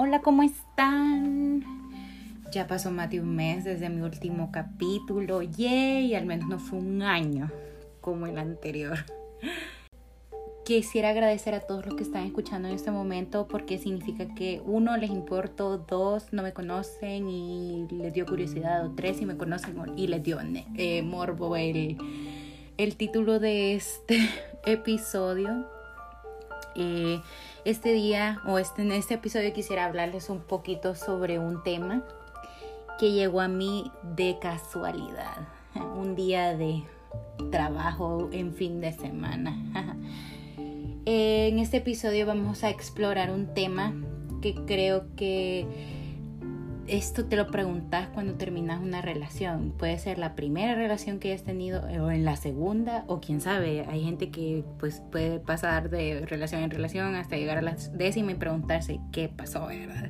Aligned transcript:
Hola, 0.00 0.20
¿cómo 0.20 0.44
están? 0.44 1.64
Ya 2.52 2.68
pasó 2.68 2.92
más 2.92 3.10
de 3.10 3.20
un 3.20 3.34
mes 3.34 3.64
desde 3.64 3.88
mi 3.88 4.00
último 4.00 4.52
capítulo. 4.52 5.42
Yay, 5.42 6.14
al 6.14 6.24
menos 6.24 6.48
no 6.48 6.60
fue 6.60 6.78
un 6.78 7.02
año 7.02 7.50
como 8.00 8.28
el 8.28 8.38
anterior. 8.38 8.96
Quisiera 10.64 11.08
agradecer 11.08 11.52
a 11.54 11.60
todos 11.62 11.84
los 11.84 11.96
que 11.96 12.04
están 12.04 12.24
escuchando 12.24 12.68
en 12.68 12.76
este 12.76 12.92
momento 12.92 13.48
porque 13.48 13.76
significa 13.76 14.32
que 14.36 14.62
uno 14.64 14.96
les 14.96 15.10
importo, 15.10 15.78
dos 15.78 16.32
no 16.32 16.44
me 16.44 16.52
conocen 16.52 17.28
y 17.28 17.88
les 17.90 18.14
dio 18.14 18.24
curiosidad, 18.24 18.86
o 18.86 18.92
tres 18.94 19.16
si 19.16 19.26
me 19.26 19.36
conocen 19.36 19.76
y 19.96 20.06
les 20.06 20.22
dio 20.22 20.38
eh, 20.76 21.02
morbo 21.02 21.56
el, 21.56 21.98
el 22.76 22.96
título 22.96 23.40
de 23.40 23.74
este 23.74 24.20
episodio. 24.64 25.66
Eh, 26.76 27.20
este 27.68 27.92
día 27.92 28.40
o 28.46 28.58
este, 28.58 28.80
en 28.80 28.92
este 28.92 29.14
episodio 29.14 29.52
quisiera 29.52 29.84
hablarles 29.84 30.30
un 30.30 30.40
poquito 30.40 30.94
sobre 30.94 31.38
un 31.38 31.62
tema 31.62 32.02
que 32.98 33.12
llegó 33.12 33.42
a 33.42 33.48
mí 33.48 33.92
de 34.16 34.38
casualidad. 34.40 35.48
Un 35.74 36.14
día 36.16 36.56
de 36.56 36.82
trabajo 37.50 38.30
en 38.32 38.54
fin 38.54 38.80
de 38.80 38.92
semana. 38.92 39.56
En 41.10 41.58
este 41.58 41.78
episodio 41.78 42.26
vamos 42.26 42.64
a 42.64 42.68
explorar 42.68 43.30
un 43.30 43.54
tema 43.54 43.94
que 44.42 44.54
creo 44.66 45.06
que 45.16 45.66
esto 46.88 47.26
te 47.26 47.36
lo 47.36 47.48
preguntas 47.48 48.08
cuando 48.14 48.34
terminas 48.34 48.80
una 48.80 49.02
relación. 49.02 49.72
Puede 49.72 49.98
ser 49.98 50.18
la 50.18 50.34
primera 50.34 50.74
relación 50.74 51.18
que 51.18 51.32
hayas 51.32 51.44
tenido 51.44 51.82
o 51.82 52.10
en 52.10 52.24
la 52.24 52.36
segunda 52.36 53.04
o 53.06 53.20
quién 53.20 53.40
sabe. 53.40 53.84
Hay 53.88 54.02
gente 54.02 54.30
que 54.30 54.64
pues 54.78 55.02
puede 55.12 55.38
pasar 55.38 55.90
de 55.90 56.24
relación 56.26 56.62
en 56.62 56.70
relación 56.70 57.14
hasta 57.14 57.36
llegar 57.36 57.58
a 57.58 57.62
la 57.62 57.76
décima 57.92 58.32
y 58.32 58.36
preguntarse 58.36 59.00
qué 59.12 59.28
pasó, 59.28 59.66
¿verdad? 59.66 60.08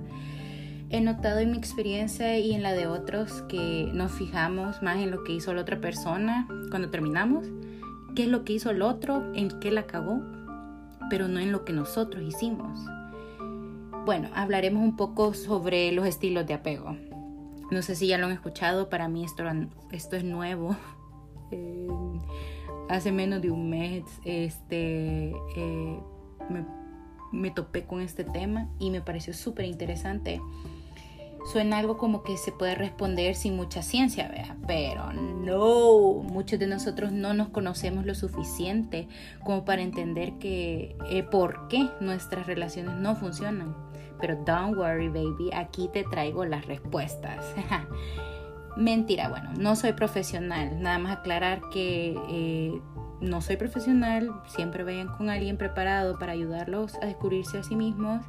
He 0.90 1.00
notado 1.00 1.40
en 1.40 1.50
mi 1.50 1.58
experiencia 1.58 2.38
y 2.38 2.54
en 2.54 2.62
la 2.62 2.72
de 2.72 2.86
otros 2.86 3.42
que 3.42 3.90
nos 3.92 4.12
fijamos 4.12 4.80
más 4.82 4.98
en 4.98 5.10
lo 5.10 5.22
que 5.24 5.34
hizo 5.34 5.52
la 5.52 5.62
otra 5.62 5.80
persona 5.80 6.46
cuando 6.70 6.90
terminamos, 6.90 7.46
qué 8.14 8.22
es 8.22 8.28
lo 8.28 8.44
que 8.44 8.54
hizo 8.54 8.70
el 8.70 8.82
otro, 8.82 9.34
en 9.34 9.60
qué 9.60 9.70
la 9.70 9.86
cagó, 9.86 10.22
pero 11.10 11.28
no 11.28 11.40
en 11.40 11.52
lo 11.52 11.64
que 11.64 11.74
nosotros 11.74 12.24
hicimos. 12.24 12.80
Bueno, 14.08 14.30
hablaremos 14.34 14.82
un 14.82 14.96
poco 14.96 15.34
sobre 15.34 15.92
los 15.92 16.06
estilos 16.06 16.46
de 16.46 16.54
apego. 16.54 16.96
No 17.70 17.82
sé 17.82 17.94
si 17.94 18.06
ya 18.06 18.16
lo 18.16 18.24
han 18.24 18.32
escuchado, 18.32 18.88
para 18.88 19.06
mí 19.06 19.22
esto, 19.22 19.44
es 20.16 20.24
nuevo. 20.24 20.74
Eh, 21.50 21.88
hace 22.90 23.10
menos 23.10 23.40
de 23.40 23.50
un 23.50 23.70
mes 23.70 24.04
este, 24.26 25.32
eh, 25.56 26.00
me, 27.32 27.50
topé 27.50 27.84
con 27.84 28.02
este 28.02 28.22
tema 28.22 28.68
y 28.78 28.90
me 28.90 29.00
pareció 29.00 29.32
súper 29.32 29.64
interesante 29.64 30.42
suena 31.50 31.78
algo 31.78 31.96
como 31.96 32.22
que 32.22 32.36
se 32.36 32.52
puede 32.52 32.74
responder 32.74 33.34
sin 33.34 33.56
mucha 33.56 33.80
ciencia, 33.80 34.28
¿vea? 34.28 34.58
pero 34.66 35.10
no, 35.14 36.22
muchos 36.22 36.58
de 36.58 36.66
nosotros 36.66 37.12
no 37.12 37.32
nos 37.32 37.48
conocemos 37.48 38.04
lo 38.04 38.14
suficiente 38.14 39.08
como 39.42 39.64
para 39.64 39.80
entender 39.80 40.34
que 40.34 40.94
eh, 41.08 41.22
por 41.22 41.68
qué 41.68 41.88
nuestras 42.00 42.46
relaciones 42.46 42.96
no 42.96 43.16
funcionan. 43.16 43.87
Pero 44.20 44.36
don't 44.44 44.76
worry, 44.76 45.08
baby, 45.08 45.50
aquí 45.54 45.88
te 45.92 46.04
traigo 46.04 46.44
las 46.44 46.66
respuestas. 46.66 47.44
Mentira, 48.76 49.28
bueno, 49.28 49.50
no 49.58 49.74
soy 49.76 49.92
profesional. 49.92 50.80
Nada 50.80 50.98
más 50.98 51.18
aclarar 51.18 51.60
que 51.70 52.16
eh, 52.28 52.80
no 53.20 53.40
soy 53.40 53.56
profesional. 53.56 54.30
Siempre 54.46 54.84
vayan 54.84 55.08
con 55.08 55.30
alguien 55.30 55.56
preparado 55.56 56.18
para 56.18 56.32
ayudarlos 56.32 56.94
a 56.96 57.06
descubrirse 57.06 57.58
a 57.58 57.62
sí 57.62 57.74
mismos 57.74 58.24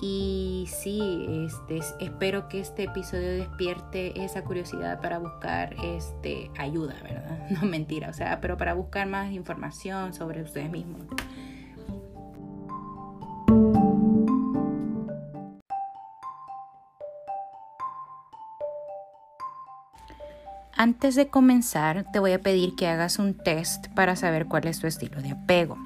y 0.00 0.68
sí, 0.68 1.46
este, 1.46 1.80
espero 2.00 2.48
que 2.48 2.60
este 2.60 2.84
episodio 2.84 3.30
despierte 3.30 4.22
esa 4.22 4.44
curiosidad 4.44 5.00
para 5.00 5.18
buscar 5.18 5.74
este, 5.82 6.50
ayuda, 6.58 6.94
¿verdad? 7.02 7.46
No 7.50 7.62
mentira, 7.62 8.10
o 8.10 8.12
sea, 8.12 8.40
pero 8.40 8.56
para 8.56 8.74
buscar 8.74 9.06
más 9.06 9.32
información 9.32 10.12
sobre 10.12 10.42
ustedes 10.42 10.70
mismos. 10.70 11.02
Antes 20.78 21.14
de 21.14 21.28
comenzar, 21.28 22.04
te 22.12 22.18
voy 22.18 22.32
a 22.32 22.38
pedir 22.38 22.74
que 22.76 22.86
hagas 22.86 23.18
un 23.18 23.32
test 23.32 23.86
para 23.94 24.14
saber 24.14 24.44
cuál 24.44 24.66
es 24.66 24.78
tu 24.78 24.86
estilo 24.86 25.22
de 25.22 25.30
apego. 25.30 25.78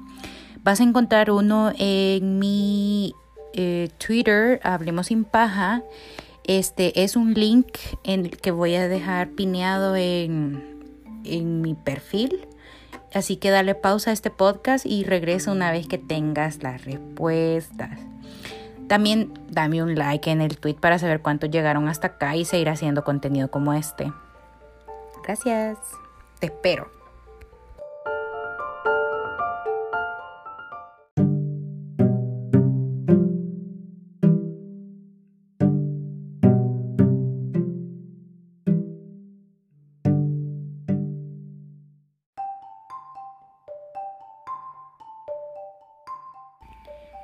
Vas 0.63 0.81
a 0.81 0.83
encontrar 0.83 1.31
uno 1.31 1.71
en 1.77 2.39
mi 2.39 3.15
eh, 3.53 3.87
Twitter, 4.05 4.59
Hablemos 4.63 5.07
sin 5.07 5.23
paja. 5.23 5.81
Este 6.43 7.03
es 7.03 7.15
un 7.15 7.33
link 7.35 7.67
en 8.03 8.25
el 8.25 8.37
que 8.37 8.51
voy 8.51 8.75
a 8.75 8.89
dejar 8.89 9.29
pineado 9.29 9.95
en, 9.95 10.83
en 11.23 11.61
mi 11.61 11.73
perfil. 11.73 12.49
Así 13.13 13.37
que 13.37 13.49
dale 13.49 13.75
pausa 13.75 14.09
a 14.09 14.13
este 14.13 14.29
podcast 14.29 14.85
y 14.85 15.05
regresa 15.05 15.53
una 15.53 15.71
vez 15.71 15.87
que 15.87 15.99
tengas 15.99 16.63
las 16.63 16.83
respuestas. 16.83 17.97
También 18.89 19.31
dame 19.49 19.81
un 19.81 19.95
like 19.95 20.29
en 20.29 20.41
el 20.41 20.57
tweet 20.57 20.75
para 20.75 20.99
saber 20.99 21.21
cuántos 21.21 21.49
llegaron 21.49 21.87
hasta 21.87 22.07
acá 22.07 22.35
y 22.35 22.43
seguir 22.43 22.67
haciendo 22.67 23.05
contenido 23.05 23.49
como 23.49 23.73
este. 23.73 24.11
Gracias. 25.31 25.77
Te 26.41 26.47
espero. 26.47 26.91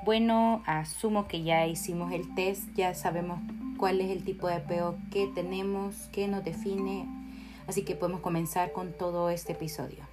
Bueno, 0.06 0.64
asumo 0.66 1.28
que 1.28 1.44
ya 1.44 1.68
hicimos 1.68 2.14
el 2.14 2.34
test, 2.36 2.74
ya 2.74 2.94
sabemos 2.94 3.42
cuál 3.78 4.00
es 4.00 4.10
el 4.10 4.24
tipo 4.24 4.48
de 4.48 4.54
apego 4.54 4.96
que 5.12 5.28
tenemos, 5.28 6.08
que 6.14 6.30
nos 6.30 6.46
define, 6.46 7.17
así 7.68 7.84
que 7.84 7.96
podemos 7.96 8.22
comenzar 8.22 8.72
con 8.72 8.94
todo 8.94 9.30
este 9.30 9.54
episodio. 9.54 10.04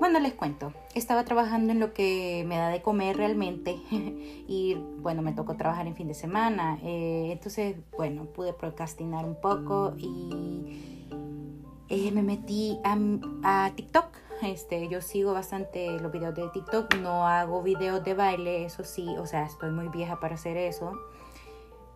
Bueno, 0.00 0.20
les 0.20 0.32
cuento, 0.32 0.72
estaba 0.94 1.24
trabajando 1.24 1.72
en 1.72 1.80
lo 1.80 1.92
que 1.92 2.44
me 2.46 2.56
da 2.56 2.68
de 2.68 2.82
comer 2.82 3.16
realmente 3.16 3.76
y 3.90 4.76
bueno, 5.00 5.22
me 5.22 5.32
tocó 5.32 5.56
trabajar 5.56 5.88
en 5.88 5.96
fin 5.96 6.06
de 6.06 6.14
semana, 6.14 6.78
eh, 6.84 7.30
entonces 7.32 7.76
bueno, 7.96 8.26
pude 8.26 8.52
procrastinar 8.52 9.24
un 9.24 9.34
poco 9.34 9.94
y 9.98 11.08
eh, 11.88 12.12
me 12.12 12.22
metí 12.22 12.78
a, 12.84 12.96
a 13.42 13.72
TikTok. 13.74 14.06
Este, 14.42 14.88
yo 14.88 15.00
sigo 15.00 15.32
bastante 15.32 15.98
los 15.98 16.12
videos 16.12 16.32
de 16.36 16.48
TikTok, 16.50 16.94
no 16.96 17.26
hago 17.26 17.60
videos 17.64 18.04
de 18.04 18.14
baile, 18.14 18.64
eso 18.64 18.84
sí, 18.84 19.16
o 19.18 19.26
sea, 19.26 19.46
estoy 19.46 19.70
muy 19.70 19.88
vieja 19.88 20.20
para 20.20 20.36
hacer 20.36 20.56
eso. 20.56 20.92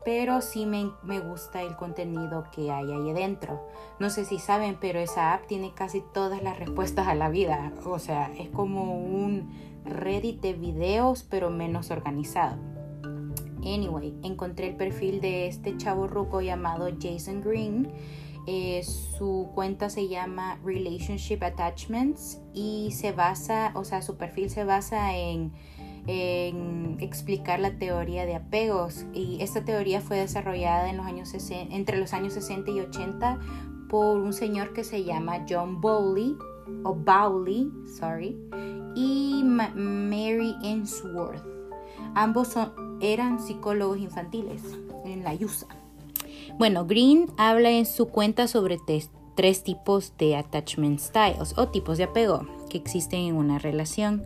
Pero 0.04 0.40
sí 0.40 0.66
me, 0.66 0.90
me 1.02 1.20
gusta 1.20 1.62
el 1.62 1.76
contenido 1.76 2.44
que 2.54 2.70
hay 2.70 2.90
ahí 2.90 3.10
adentro. 3.10 3.68
No 4.00 4.10
sé 4.10 4.24
si 4.24 4.38
saben, 4.38 4.76
pero 4.80 4.98
esa 4.98 5.32
app 5.32 5.46
tiene 5.46 5.74
casi 5.74 6.02
todas 6.12 6.42
las 6.42 6.58
respuestas 6.58 7.06
a 7.06 7.14
la 7.14 7.28
vida. 7.28 7.72
O 7.84 7.98
sea, 7.98 8.32
es 8.38 8.48
como 8.48 8.96
un 8.96 9.50
Reddit 9.84 10.40
de 10.40 10.54
videos, 10.54 11.24
pero 11.24 11.50
menos 11.50 11.90
organizado. 11.90 12.56
Anyway, 13.64 14.14
encontré 14.22 14.68
el 14.68 14.76
perfil 14.76 15.20
de 15.20 15.46
este 15.46 15.76
chavo 15.76 16.08
ruco 16.08 16.40
llamado 16.40 16.88
Jason 17.00 17.40
Green 17.40 17.92
eh, 18.46 18.82
su 18.82 19.50
cuenta 19.54 19.88
se 19.88 20.08
llama 20.08 20.58
Relationship 20.64 21.42
Attachments 21.42 22.40
y 22.52 22.90
se 22.90 23.12
basa, 23.12 23.70
o 23.74 23.84
sea, 23.84 24.02
su 24.02 24.16
perfil 24.16 24.50
se 24.50 24.64
basa 24.64 25.16
en, 25.16 25.52
explicar 26.06 27.60
la 27.60 27.78
teoría 27.78 28.26
de 28.26 28.34
apegos. 28.34 29.06
Y 29.12 29.38
esta 29.40 29.64
teoría 29.64 30.00
fue 30.00 30.19
desarrollada 30.19 30.90
en 30.90 30.96
los 30.96 31.06
años 31.06 31.32
entre 31.50 31.99
los 31.99 32.12
años 32.12 32.32
60 32.34 32.70
y 32.70 32.81
80 32.81 33.38
por 33.88 34.19
un 34.19 34.32
señor 34.32 34.72
que 34.72 34.84
se 34.84 35.04
llama 35.04 35.44
John 35.49 35.81
Bowley, 35.81 36.37
o 36.84 36.94
Bowley, 36.94 37.70
sorry, 37.99 38.37
y 38.94 39.43
Mary 39.44 40.56
Ainsworth. 40.62 41.44
Ambos 42.14 42.55
eran 43.00 43.38
psicólogos 43.38 43.98
infantiles 43.98 44.62
en 45.05 45.22
la 45.22 45.34
USA. 45.34 45.66
Bueno, 46.58 46.87
Green 46.87 47.31
habla 47.37 47.70
en 47.70 47.87
su 47.87 48.08
cuenta 48.08 48.48
sobre 48.48 48.78
tres 49.34 49.64
tipos 49.64 50.14
de 50.19 50.37
attachment 50.37 50.98
styles 50.98 51.56
o 51.56 51.69
tipos 51.69 51.98
de 51.98 52.05
apego 52.05 52.46
que 52.70 52.78
existen 52.78 53.20
en 53.20 53.37
una 53.37 53.58
relación 53.58 54.25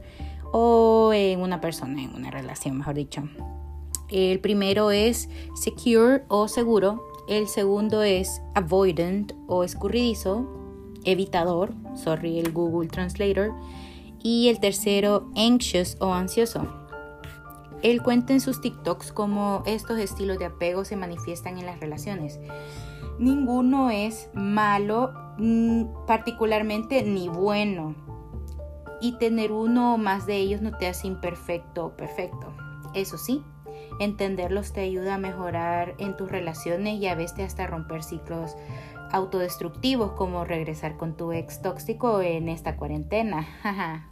o 0.53 1.13
en 1.13 1.41
una 1.41 1.61
persona, 1.61 2.03
en 2.03 2.15
una 2.15 2.31
relación, 2.31 2.79
mejor 2.79 2.95
dicho. 2.95 3.23
El 4.09 4.41
primero 4.41 4.91
es 4.91 5.29
secure 5.55 6.25
o 6.29 6.49
seguro. 6.49 7.05
El 7.29 7.49
segundo 7.49 8.03
es 8.03 8.41
avoidant 8.55 9.33
o 9.49 9.65
escurridizo, 9.65 10.47
evitador, 11.05 11.75
sorry 11.97 12.39
el 12.39 12.53
Google 12.53 12.89
Translator. 12.89 13.53
Y 14.23 14.49
el 14.49 14.61
tercero 14.61 15.29
anxious 15.37 15.97
o 16.01 16.13
ansioso. 16.13 16.67
él 17.83 18.03
cuenta 18.03 18.33
en 18.33 18.41
sus 18.41 18.61
TikToks 18.61 19.13
cómo 19.13 19.63
estos 19.67 19.99
estilos 19.99 20.39
de 20.39 20.47
apego 20.47 20.85
se 20.85 20.97
manifiestan 20.97 21.59
en 21.59 21.67
las 21.67 21.79
relaciones. 21.79 22.41
Ninguno 23.19 23.91
es 23.91 24.29
malo 24.35 25.13
mm, 25.39 26.07
particularmente 26.07 27.03
ni 27.03 27.29
bueno. 27.29 27.95
Y 29.07 29.13
tener 29.13 29.53
uno 29.53 29.95
o 29.95 29.99
más 29.99 30.27
de 30.27 30.37
ellos 30.37 30.63
no 30.63 30.77
te 30.77 30.89
hace 30.89 31.07
imperfecto 31.07 31.87
o 31.87 31.91
perfecto. 31.97 32.53
Eso 32.93 33.19
sí, 33.19 33.41
entenderlos 34.01 34.73
te 34.73 34.81
ayuda 34.81 35.15
a 35.15 35.19
mejorar 35.19 35.95
en 35.99 36.17
tus 36.17 36.29
relaciones 36.29 37.01
y 37.01 37.07
a 37.07 37.15
veces 37.15 37.39
hasta 37.39 37.69
romper 37.69 38.03
ciclos 38.03 38.57
autodestructivos 39.13 40.11
como 40.15 40.45
regresar 40.45 40.97
con 40.97 41.17
tu 41.17 41.31
ex 41.31 41.63
tóxico 41.63 42.21
en 42.21 42.49
esta 42.49 42.75
cuarentena. 42.75 43.47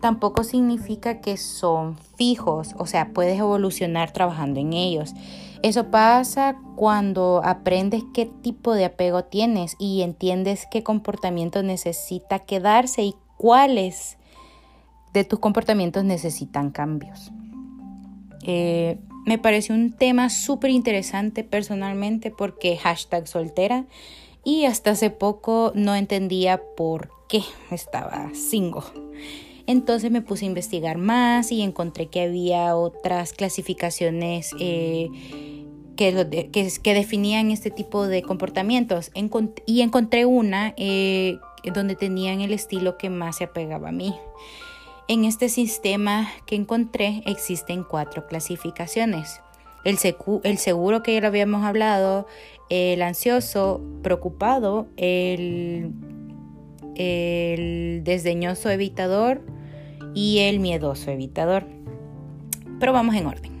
Tampoco 0.00 0.44
significa 0.44 1.20
que 1.20 1.36
son 1.36 1.98
fijos, 2.16 2.76
o 2.78 2.86
sea, 2.86 3.08
puedes 3.12 3.40
evolucionar 3.40 4.12
trabajando 4.12 4.60
en 4.60 4.72
ellos. 4.72 5.14
Eso 5.64 5.90
pasa 5.90 6.60
cuando 6.76 7.40
aprendes 7.42 8.04
qué 8.14 8.26
tipo 8.26 8.72
de 8.72 8.84
apego 8.84 9.24
tienes 9.24 9.74
y 9.80 10.02
entiendes 10.02 10.68
qué 10.70 10.84
comportamiento 10.84 11.64
necesita 11.64 12.38
quedarse 12.38 13.02
y 13.02 13.16
cuáles 13.36 14.18
de 15.12 15.24
tus 15.24 15.38
comportamientos 15.38 16.04
necesitan 16.04 16.70
cambios. 16.70 17.30
Eh, 18.42 18.98
me 19.24 19.38
pareció 19.38 19.74
un 19.74 19.92
tema 19.92 20.28
súper 20.28 20.70
interesante 20.70 21.44
personalmente 21.44 22.30
porque 22.30 22.76
hashtag 22.76 23.26
soltera 23.26 23.86
y 24.44 24.66
hasta 24.66 24.90
hace 24.90 25.08
poco 25.10 25.72
no 25.74 25.94
entendía 25.94 26.60
por 26.76 27.10
qué 27.28 27.42
estaba 27.70 28.30
single. 28.34 28.82
Entonces 29.66 30.10
me 30.10 30.20
puse 30.20 30.44
a 30.44 30.48
investigar 30.48 30.98
más 30.98 31.50
y 31.50 31.62
encontré 31.62 32.08
que 32.08 32.20
había 32.20 32.76
otras 32.76 33.32
clasificaciones 33.32 34.50
eh, 34.60 35.08
que, 35.96 36.50
que, 36.50 36.94
definían 36.94 37.50
este 37.50 37.70
tipo 37.70 38.06
de 38.06 38.22
comportamientos. 38.22 39.10
y 39.64 39.80
encontré 39.80 40.26
una 40.26 40.74
eh, 40.76 41.38
donde 41.72 41.96
tenían 41.96 42.40
el 42.40 42.52
estilo 42.52 42.98
que 42.98 43.10
más 43.10 43.36
se 43.36 43.44
apegaba 43.44 43.88
a 43.88 43.92
mí. 43.92 44.14
En 45.06 45.24
este 45.24 45.48
sistema 45.48 46.28
que 46.46 46.56
encontré 46.56 47.22
existen 47.26 47.84
cuatro 47.84 48.26
clasificaciones. 48.26 49.40
El, 49.84 49.98
el 50.44 50.58
seguro 50.58 51.02
que 51.02 51.14
ya 51.14 51.20
lo 51.20 51.26
habíamos 51.26 51.64
hablado, 51.64 52.26
el 52.70 53.02
ansioso, 53.02 53.82
preocupado, 54.02 54.86
el, 54.96 55.92
el 56.94 58.02
desdeñoso 58.02 58.70
evitador 58.70 59.42
y 60.14 60.38
el 60.38 60.58
miedoso 60.58 61.10
evitador. 61.10 61.66
Pero 62.80 62.92
vamos 62.92 63.14
en 63.14 63.26
orden. 63.26 63.53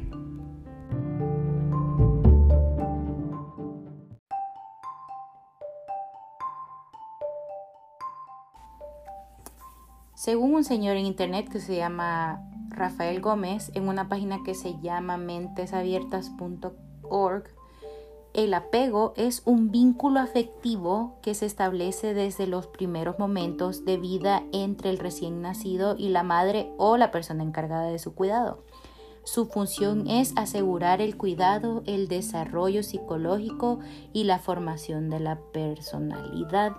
Según 10.24 10.54
un 10.54 10.64
señor 10.64 10.96
en 10.96 11.04
internet 11.04 11.50
que 11.50 11.60
se 11.60 11.76
llama 11.76 12.48
Rafael 12.70 13.20
Gómez, 13.20 13.70
en 13.74 13.90
una 13.90 14.08
página 14.08 14.38
que 14.42 14.54
se 14.54 14.80
llama 14.80 15.18
mentesabiertas.org, 15.18 17.44
el 18.32 18.54
apego 18.54 19.12
es 19.18 19.42
un 19.44 19.70
vínculo 19.70 20.20
afectivo 20.20 21.18
que 21.20 21.34
se 21.34 21.44
establece 21.44 22.14
desde 22.14 22.46
los 22.46 22.68
primeros 22.68 23.18
momentos 23.18 23.84
de 23.84 23.98
vida 23.98 24.42
entre 24.54 24.88
el 24.88 24.98
recién 24.98 25.42
nacido 25.42 25.94
y 25.98 26.08
la 26.08 26.22
madre 26.22 26.72
o 26.78 26.96
la 26.96 27.10
persona 27.10 27.42
encargada 27.42 27.88
de 27.88 27.98
su 27.98 28.14
cuidado. 28.14 28.64
Su 29.24 29.44
función 29.44 30.08
es 30.08 30.32
asegurar 30.36 31.02
el 31.02 31.18
cuidado, 31.18 31.82
el 31.84 32.08
desarrollo 32.08 32.82
psicológico 32.82 33.80
y 34.14 34.24
la 34.24 34.38
formación 34.38 35.10
de 35.10 35.20
la 35.20 35.38
personalidad. 35.52 36.72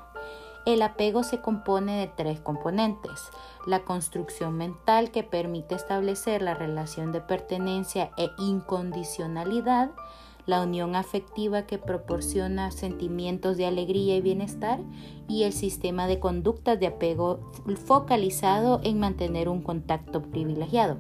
El 0.66 0.82
apego 0.82 1.22
se 1.22 1.42
compone 1.42 2.00
de 2.00 2.08
tres 2.08 2.40
componentes. 2.40 3.30
La 3.68 3.82
construcción 3.82 4.58
mental 4.58 5.12
que 5.12 5.22
permite 5.22 5.76
establecer 5.76 6.42
la 6.42 6.56
relación 6.56 7.12
de 7.12 7.22
pertenencia 7.22 8.10
e 8.18 8.30
incondicionalidad, 8.40 9.92
la 10.48 10.62
unión 10.64 10.96
afectiva 10.96 11.68
que 11.68 11.78
proporciona 11.78 12.72
sentimientos 12.72 13.58
de 13.58 13.68
alegría 13.68 14.16
y 14.16 14.22
bienestar 14.22 14.80
y 15.28 15.44
el 15.44 15.54
sistema 15.54 16.08
de 16.08 16.20
conductas 16.20 16.80
de 16.80 16.88
apego 16.88 17.52
focalizado 17.86 18.80
en 18.84 19.00
mantener 19.00 19.50
un 19.50 19.62
contacto 19.62 20.24
privilegiado. 20.24 20.98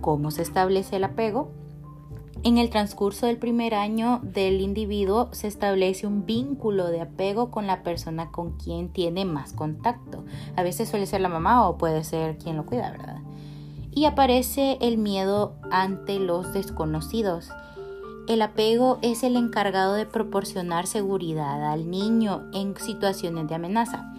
¿Cómo 0.00 0.30
se 0.30 0.42
establece 0.42 0.96
el 0.96 1.04
apego? 1.04 1.50
En 2.42 2.56
el 2.56 2.70
transcurso 2.70 3.26
del 3.26 3.36
primer 3.36 3.74
año 3.74 4.20
del 4.22 4.62
individuo 4.62 5.28
se 5.32 5.46
establece 5.46 6.06
un 6.06 6.24
vínculo 6.24 6.86
de 6.86 7.02
apego 7.02 7.50
con 7.50 7.66
la 7.66 7.82
persona 7.82 8.30
con 8.30 8.52
quien 8.52 8.88
tiene 8.88 9.26
más 9.26 9.52
contacto. 9.52 10.24
A 10.56 10.62
veces 10.62 10.88
suele 10.88 11.04
ser 11.04 11.20
la 11.20 11.28
mamá 11.28 11.68
o 11.68 11.76
puede 11.76 12.02
ser 12.02 12.38
quien 12.38 12.56
lo 12.56 12.64
cuida, 12.64 12.92
¿verdad? 12.92 13.18
Y 13.92 14.06
aparece 14.06 14.78
el 14.80 14.96
miedo 14.96 15.52
ante 15.70 16.18
los 16.18 16.54
desconocidos. 16.54 17.50
El 18.26 18.40
apego 18.40 18.98
es 19.02 19.22
el 19.22 19.36
encargado 19.36 19.92
de 19.92 20.06
proporcionar 20.06 20.86
seguridad 20.86 21.70
al 21.70 21.90
niño 21.90 22.48
en 22.54 22.74
situaciones 22.78 23.48
de 23.48 23.54
amenaza. 23.56 24.14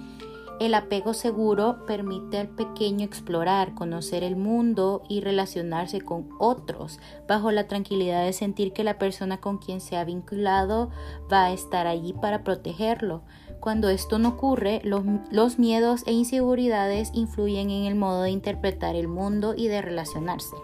El 0.62 0.76
apego 0.76 1.16
seguro 1.16 1.88
permite 1.88 2.38
al 2.38 2.50
pequeño 2.50 3.04
explorar, 3.04 3.74
conocer 3.74 4.24
el 4.24 4.36
mundo 4.36 5.02
y 5.10 5.22
relacionarse 5.22 6.02
con 6.02 6.30
otros 6.38 7.00
bajo 7.28 7.50
la 7.50 7.68
tranquilidad 7.68 8.24
de 8.24 8.32
sentir 8.32 8.72
que 8.72 8.84
la 8.84 9.00
persona 9.00 9.42
con 9.42 9.58
quien 9.58 9.82
se 9.82 9.98
ha 9.98 10.04
vinculado 10.04 10.92
va 11.34 11.46
a 11.46 11.52
estar 11.52 11.88
allí 11.88 12.14
para 12.14 12.44
protegerlo. 12.44 13.24
Cuando 13.60 13.90
esto 13.90 14.20
no 14.20 14.30
ocurre, 14.30 14.84
los, 14.84 15.58
miedos 15.58 16.04
e 16.06 16.12
inseguridades 16.12 17.10
influyen 17.16 17.72
en 17.72 17.86
el 17.86 17.96
modo 17.96 18.22
de 18.22 18.30
interpretar 18.30 18.96
el 18.96 19.08
mundo 19.08 19.56
y 19.58 19.68
de 19.68 19.82
relacionarse. 19.82 20.56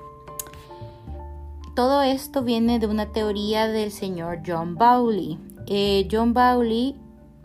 Todo 1.75 2.03
esto 2.03 2.43
viene 2.43 2.77
de 2.77 2.85
una 2.85 3.11
teoría 3.11 3.67
del 3.67 3.91
señor 3.91 4.41
John 4.45 4.75
Bowley. 4.75 5.39
Eh, 5.65 6.07
John 6.11 6.35
Bowley 6.35 6.95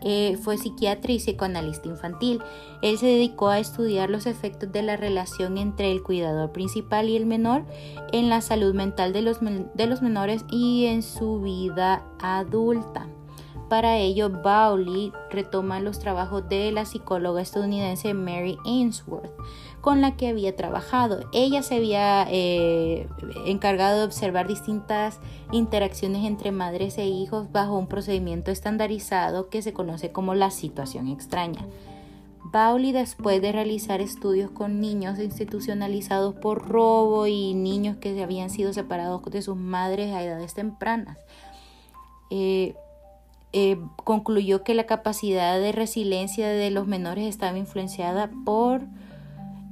eh, 0.03 0.37
fue 0.41 0.57
psiquiatra 0.57 1.11
y 1.11 1.19
psicoanalista 1.19 1.87
infantil. 1.87 2.41
Él 2.81 2.97
se 2.97 3.05
dedicó 3.05 3.49
a 3.49 3.59
estudiar 3.59 4.09
los 4.09 4.25
efectos 4.25 4.71
de 4.71 4.81
la 4.81 4.97
relación 4.97 5.57
entre 5.57 5.91
el 5.91 6.03
cuidador 6.03 6.51
principal 6.51 7.09
y 7.09 7.15
el 7.15 7.25
menor 7.25 7.65
en 8.11 8.29
la 8.29 8.41
salud 8.41 8.73
mental 8.73 9.13
de 9.13 9.21
los, 9.21 9.39
de 9.39 9.87
los 9.87 10.01
menores 10.01 10.45
y 10.49 10.85
en 10.85 11.03
su 11.03 11.41
vida 11.41 12.03
adulta. 12.19 13.07
Para 13.73 13.97
ello, 13.97 14.29
Bowley 14.29 15.11
retoma 15.31 15.79
los 15.79 15.97
trabajos 15.97 16.47
de 16.47 16.71
la 16.71 16.85
psicóloga 16.85 17.41
estadounidense 17.41 18.13
Mary 18.13 18.55
Ainsworth, 18.65 19.31
con 19.81 19.99
la 19.99 20.15
que 20.15 20.27
había 20.27 20.55
trabajado. 20.55 21.21
Ella 21.33 21.63
se 21.63 21.77
había 21.77 22.27
eh, 22.29 23.07
encargado 23.47 23.97
de 23.97 24.05
observar 24.05 24.47
distintas 24.47 25.19
interacciones 25.51 26.23
entre 26.23 26.51
madres 26.51 26.99
e 26.99 27.07
hijos 27.07 27.51
bajo 27.51 27.75
un 27.75 27.87
procedimiento 27.87 28.51
estandarizado 28.51 29.49
que 29.49 29.63
se 29.63 29.73
conoce 29.73 30.11
como 30.11 30.35
la 30.35 30.51
situación 30.51 31.07
extraña. 31.07 31.65
Bowley, 32.43 32.91
después 32.91 33.41
de 33.41 33.53
realizar 33.53 34.01
estudios 34.01 34.51
con 34.51 34.81
niños 34.81 35.17
institucionalizados 35.17 36.35
por 36.35 36.69
robo 36.69 37.25
y 37.25 37.55
niños 37.55 37.97
que 37.97 38.21
habían 38.21 38.51
sido 38.51 38.71
separados 38.71 39.23
de 39.31 39.41
sus 39.41 39.55
madres 39.57 40.13
a 40.13 40.21
edades 40.21 40.53
tempranas, 40.53 41.17
eh, 42.29 42.75
eh, 43.53 43.77
concluyó 44.03 44.63
que 44.63 44.73
la 44.73 44.85
capacidad 44.85 45.59
de 45.59 45.71
resiliencia 45.71 46.49
de 46.49 46.71
los 46.71 46.87
menores 46.87 47.27
estaba 47.27 47.57
influenciada 47.57 48.31
por 48.45 48.81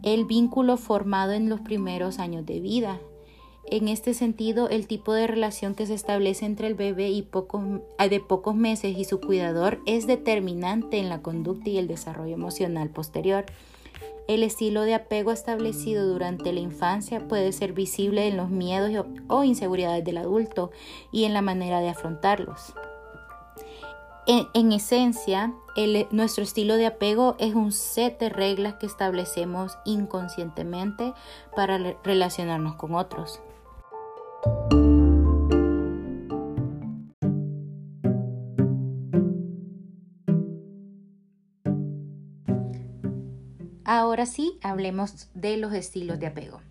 el 0.03 0.25
vínculo 0.25 0.77
formado 0.77 1.31
en 1.31 1.50
los 1.50 1.61
primeros 1.61 2.19
años 2.19 2.45
de 2.45 2.59
vida. 2.59 3.00
En 3.65 3.88
este 3.88 4.13
sentido, 4.13 4.69
el 4.69 4.85
tipo 4.85 5.13
de 5.13 5.27
relación 5.27 5.75
que 5.75 5.85
se 5.85 5.93
establece 5.93 6.45
entre 6.45 6.67
el 6.67 6.75
bebé 6.75 7.09
y 7.09 7.27
eh, 8.00 8.09
de 8.09 8.19
pocos 8.19 8.55
meses 8.55 8.97
y 8.97 9.05
su 9.05 9.19
cuidador 9.19 9.79
es 9.85 10.07
determinante 10.07 11.00
en 11.00 11.09
la 11.09 11.21
conducta 11.21 11.69
y 11.69 11.77
el 11.77 11.88
desarrollo 11.88 12.33
emocional 12.33 12.89
posterior. 12.89 13.45
El 14.27 14.43
estilo 14.43 14.83
de 14.83 14.93
apego 14.93 15.31
establecido 15.31 16.07
durante 16.07 16.53
la 16.53 16.59
infancia 16.59 17.27
puede 17.27 17.51
ser 17.51 17.73
visible 17.73 18.27
en 18.27 18.38
los 18.38 18.50
miedos 18.50 19.05
o 19.27 19.43
inseguridades 19.43 20.03
del 20.05 20.17
adulto 20.17 20.71
y 21.11 21.25
en 21.25 21.33
la 21.33 21.41
manera 21.41 21.81
de 21.81 21.89
afrontarlos. 21.89 22.73
En, 24.33 24.71
esencia, 24.71 25.53
nuestro 26.11 26.41
estilo 26.41 26.77
de 26.77 26.85
apego 26.85 27.35
es 27.38 27.53
un 27.53 27.73
set 27.73 28.17
de 28.17 28.29
reglas 28.29 28.75
que 28.75 28.85
establecemos 28.85 29.77
inconscientemente 29.83 31.13
para 31.53 31.77
relacionarnos 32.01 32.75
con 32.75 32.95
otros. 32.95 33.41
Ahora 43.83 44.25
sí, 44.25 44.57
hablemos 44.63 45.27
de 45.33 45.57
los 45.57 45.73
estilos 45.73 46.21
de 46.21 46.27
apego. 46.27 46.61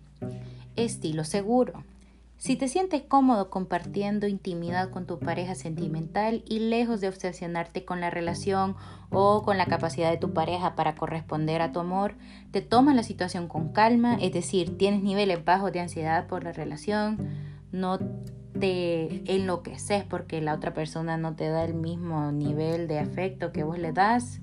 Estilo 0.75 1.23
seguro. 1.25 1.83
Si 2.41 2.55
te 2.55 2.67
sientes 2.67 3.03
cómodo 3.03 3.51
compartiendo 3.51 4.25
intimidad 4.25 4.89
con 4.89 5.05
tu 5.05 5.19
pareja 5.19 5.53
sentimental 5.53 6.43
y 6.49 6.57
lejos 6.57 6.99
de 6.99 7.07
obsesionarte 7.07 7.85
con 7.85 8.01
la 8.01 8.09
relación 8.09 8.75
o 9.11 9.43
con 9.43 9.59
la 9.59 9.67
capacidad 9.67 10.09
de 10.09 10.17
tu 10.17 10.33
pareja 10.33 10.75
para 10.75 10.95
corresponder 10.95 11.61
a 11.61 11.71
tu 11.71 11.79
amor, 11.79 12.15
te 12.49 12.61
tomas 12.61 12.95
la 12.95 13.03
situación 13.03 13.47
con 13.47 13.73
calma, 13.73 14.15
es 14.19 14.33
decir, 14.33 14.75
tienes 14.75 15.03
niveles 15.03 15.45
bajos 15.45 15.71
de 15.71 15.81
ansiedad 15.81 16.25
por 16.25 16.43
la 16.43 16.51
relación, 16.51 17.29
no 17.71 17.99
te 18.59 19.21
enloqueces 19.31 20.03
porque 20.03 20.41
la 20.41 20.55
otra 20.55 20.73
persona 20.73 21.17
no 21.17 21.35
te 21.35 21.47
da 21.47 21.63
el 21.63 21.75
mismo 21.75 22.31
nivel 22.31 22.87
de 22.87 22.97
afecto 22.97 23.51
que 23.51 23.63
vos 23.63 23.77
le 23.77 23.93
das, 23.93 24.41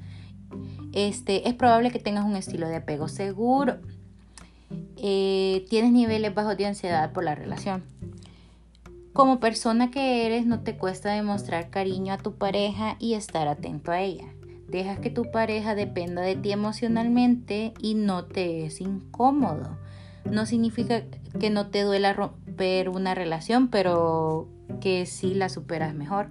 este, 0.92 1.48
es 1.48 1.54
probable 1.54 1.90
que 1.90 1.98
tengas 1.98 2.24
un 2.24 2.36
estilo 2.36 2.68
de 2.68 2.76
apego 2.76 3.08
seguro 3.08 3.80
eh, 5.02 5.66
tienes 5.68 5.92
niveles 5.92 6.34
bajos 6.34 6.56
de 6.56 6.66
ansiedad 6.66 7.12
por 7.12 7.24
la 7.24 7.34
relación. 7.34 7.82
Como 9.12 9.40
persona 9.40 9.90
que 9.90 10.26
eres, 10.26 10.46
no 10.46 10.60
te 10.60 10.76
cuesta 10.76 11.12
demostrar 11.12 11.70
cariño 11.70 12.12
a 12.14 12.18
tu 12.18 12.34
pareja 12.34 12.96
y 12.98 13.14
estar 13.14 13.48
atento 13.48 13.90
a 13.90 14.00
ella. 14.00 14.26
Dejas 14.68 15.00
que 15.00 15.10
tu 15.10 15.30
pareja 15.30 15.74
dependa 15.74 16.22
de 16.22 16.36
ti 16.36 16.52
emocionalmente 16.52 17.72
y 17.80 17.94
no 17.94 18.26
te 18.26 18.66
es 18.66 18.80
incómodo. 18.80 19.78
No 20.30 20.46
significa 20.46 21.02
que 21.40 21.50
no 21.50 21.68
te 21.68 21.82
duela 21.82 22.12
romper 22.12 22.90
una 22.90 23.14
relación, 23.14 23.68
pero 23.68 24.46
que 24.80 25.06
sí 25.06 25.34
la 25.34 25.48
superas 25.48 25.94
mejor. 25.94 26.28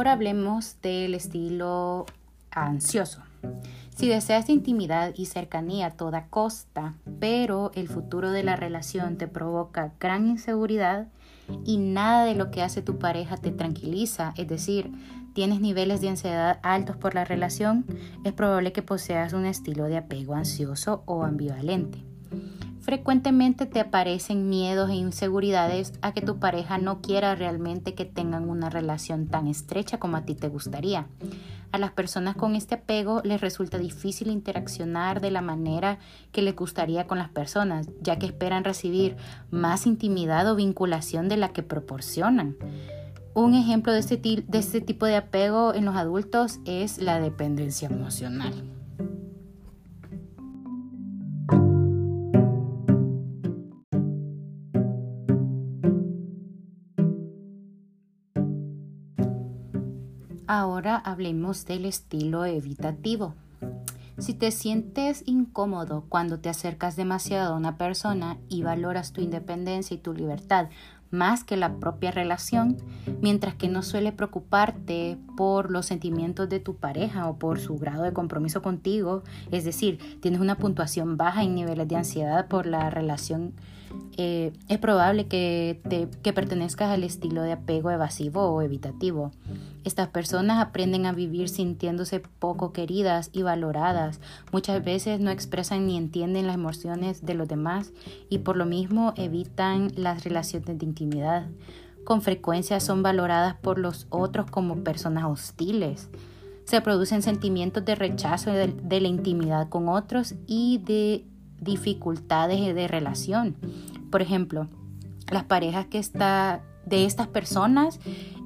Ahora 0.00 0.12
hablemos 0.12 0.80
del 0.80 1.14
estilo 1.14 2.06
ansioso. 2.50 3.20
Si 3.94 4.08
deseas 4.08 4.48
intimidad 4.48 5.12
y 5.14 5.26
cercanía 5.26 5.88
a 5.88 5.90
toda 5.90 6.28
costa, 6.28 6.94
pero 7.18 7.70
el 7.74 7.86
futuro 7.86 8.30
de 8.30 8.42
la 8.42 8.56
relación 8.56 9.18
te 9.18 9.28
provoca 9.28 9.92
gran 10.00 10.26
inseguridad 10.26 11.08
y 11.66 11.76
nada 11.76 12.24
de 12.24 12.34
lo 12.34 12.50
que 12.50 12.62
hace 12.62 12.80
tu 12.80 12.98
pareja 12.98 13.36
te 13.36 13.50
tranquiliza, 13.50 14.32
es 14.38 14.48
decir, 14.48 14.90
tienes 15.34 15.60
niveles 15.60 16.00
de 16.00 16.08
ansiedad 16.08 16.60
altos 16.62 16.96
por 16.96 17.14
la 17.14 17.26
relación, 17.26 17.84
es 18.24 18.32
probable 18.32 18.72
que 18.72 18.80
poseas 18.80 19.34
un 19.34 19.44
estilo 19.44 19.84
de 19.84 19.98
apego 19.98 20.34
ansioso 20.34 21.02
o 21.04 21.24
ambivalente. 21.24 22.02
Frecuentemente 22.90 23.66
te 23.66 23.78
aparecen 23.78 24.48
miedos 24.48 24.90
e 24.90 24.94
inseguridades 24.94 25.92
a 26.02 26.12
que 26.12 26.22
tu 26.22 26.40
pareja 26.40 26.76
no 26.76 27.00
quiera 27.00 27.36
realmente 27.36 27.94
que 27.94 28.04
tengan 28.04 28.50
una 28.50 28.68
relación 28.68 29.28
tan 29.28 29.46
estrecha 29.46 30.00
como 30.00 30.16
a 30.16 30.24
ti 30.24 30.34
te 30.34 30.48
gustaría. 30.48 31.06
A 31.70 31.78
las 31.78 31.92
personas 31.92 32.34
con 32.34 32.56
este 32.56 32.74
apego 32.74 33.20
les 33.22 33.40
resulta 33.40 33.78
difícil 33.78 34.26
interaccionar 34.26 35.20
de 35.20 35.30
la 35.30 35.40
manera 35.40 36.00
que 36.32 36.42
les 36.42 36.56
gustaría 36.56 37.06
con 37.06 37.18
las 37.18 37.28
personas, 37.28 37.86
ya 38.00 38.18
que 38.18 38.26
esperan 38.26 38.64
recibir 38.64 39.14
más 39.52 39.86
intimidad 39.86 40.50
o 40.50 40.56
vinculación 40.56 41.28
de 41.28 41.36
la 41.36 41.50
que 41.50 41.62
proporcionan. 41.62 42.56
Un 43.34 43.54
ejemplo 43.54 43.92
de 43.92 44.00
este, 44.00 44.16
de 44.16 44.58
este 44.58 44.80
tipo 44.80 45.06
de 45.06 45.14
apego 45.14 45.74
en 45.74 45.84
los 45.84 45.94
adultos 45.94 46.58
es 46.64 46.98
la 46.98 47.20
dependencia 47.20 47.86
emocional. 47.86 48.79
Ahora 60.52 60.96
hablemos 60.96 61.64
del 61.64 61.84
estilo 61.84 62.44
evitativo. 62.44 63.36
Si 64.18 64.34
te 64.34 64.50
sientes 64.50 65.22
incómodo 65.24 66.06
cuando 66.08 66.40
te 66.40 66.48
acercas 66.48 66.96
demasiado 66.96 67.54
a 67.54 67.56
una 67.56 67.78
persona 67.78 68.36
y 68.48 68.64
valoras 68.64 69.12
tu 69.12 69.20
independencia 69.20 69.94
y 69.94 69.98
tu 69.98 70.12
libertad 70.12 70.66
más 71.12 71.44
que 71.44 71.56
la 71.56 71.76
propia 71.76 72.10
relación, 72.10 72.78
mientras 73.20 73.54
que 73.54 73.68
no 73.68 73.84
suele 73.84 74.10
preocuparte 74.10 75.18
por 75.36 75.70
los 75.70 75.86
sentimientos 75.86 76.48
de 76.48 76.58
tu 76.58 76.74
pareja 76.74 77.28
o 77.28 77.38
por 77.38 77.60
su 77.60 77.76
grado 77.76 78.02
de 78.02 78.12
compromiso 78.12 78.60
contigo, 78.60 79.22
es 79.52 79.64
decir, 79.64 80.18
tienes 80.20 80.40
una 80.40 80.56
puntuación 80.56 81.16
baja 81.16 81.44
en 81.44 81.54
niveles 81.54 81.86
de 81.86 81.94
ansiedad 81.94 82.48
por 82.48 82.66
la 82.66 82.90
relación, 82.90 83.52
eh, 84.16 84.52
es 84.68 84.78
probable 84.78 85.26
que, 85.26 85.80
te, 85.88 86.08
que 86.22 86.32
pertenezcas 86.32 86.90
al 86.90 87.04
estilo 87.04 87.42
de 87.42 87.52
apego 87.52 87.90
evasivo 87.90 88.48
o 88.50 88.62
evitativo. 88.62 89.30
Estas 89.82 90.08
personas 90.08 90.60
aprenden 90.60 91.06
a 91.06 91.12
vivir 91.12 91.48
sintiéndose 91.48 92.20
poco 92.20 92.72
queridas 92.72 93.30
y 93.32 93.42
valoradas. 93.42 94.20
Muchas 94.52 94.84
veces 94.84 95.20
no 95.20 95.30
expresan 95.30 95.86
ni 95.86 95.96
entienden 95.96 96.46
las 96.46 96.56
emociones 96.56 97.24
de 97.24 97.34
los 97.34 97.48
demás 97.48 97.92
y 98.28 98.38
por 98.38 98.56
lo 98.56 98.66
mismo 98.66 99.14
evitan 99.16 99.90
las 99.96 100.24
relaciones 100.24 100.78
de 100.78 100.84
intimidad. 100.84 101.46
Con 102.04 102.22
frecuencia 102.22 102.80
son 102.80 103.02
valoradas 103.02 103.54
por 103.54 103.78
los 103.78 104.06
otros 104.10 104.50
como 104.50 104.84
personas 104.84 105.24
hostiles. 105.24 106.10
Se 106.64 106.80
producen 106.80 107.22
sentimientos 107.22 107.84
de 107.84 107.94
rechazo 107.94 108.52
de, 108.52 109.00
la 109.00 109.08
intimidad 109.08 109.68
con 109.68 109.88
otros 109.88 110.34
y 110.46 110.78
de 110.78 111.24
dificultades 111.60 112.74
de 112.74 112.88
relación. 112.88 113.56
Por 114.10 114.22
ejemplo, 114.22 114.68
las 115.30 115.44
parejas 115.44 115.86
que 115.86 115.98
está 115.98 116.62
de 116.86 117.04
estas 117.04 117.28
personas 117.28 118.00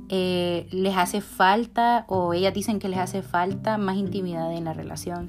eh, 0.08 0.66
les 0.70 0.96
hace 0.96 1.20
falta 1.20 2.04
o 2.08 2.34
ellas 2.34 2.52
dicen 2.52 2.78
que 2.78 2.88
les 2.88 2.98
hace 2.98 3.22
falta 3.22 3.78
más 3.78 3.96
intimidad 3.96 4.52
en 4.52 4.64
la 4.64 4.72
relación. 4.72 5.28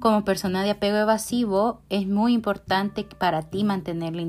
Como 0.00 0.24
persona 0.24 0.62
de 0.62 0.70
apego 0.70 0.98
evasivo 0.98 1.80
es 1.88 2.06
muy 2.06 2.34
importante 2.34 3.06
para 3.18 3.42
ti 3.42 3.64
mantener 3.64 4.14
la, 4.14 4.22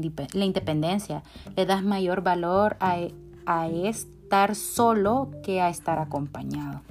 independencia. 0.45 1.23
Le 1.57 1.65
das 1.65 1.83
mayor 1.83 2.21
valor 2.21 2.77
a, 2.79 2.97
a 3.45 3.67
estar 3.67 4.55
solo 4.55 5.31
que 5.43 5.61
a 5.61 5.69
estar 5.69 5.99
acompañado. 5.99 6.81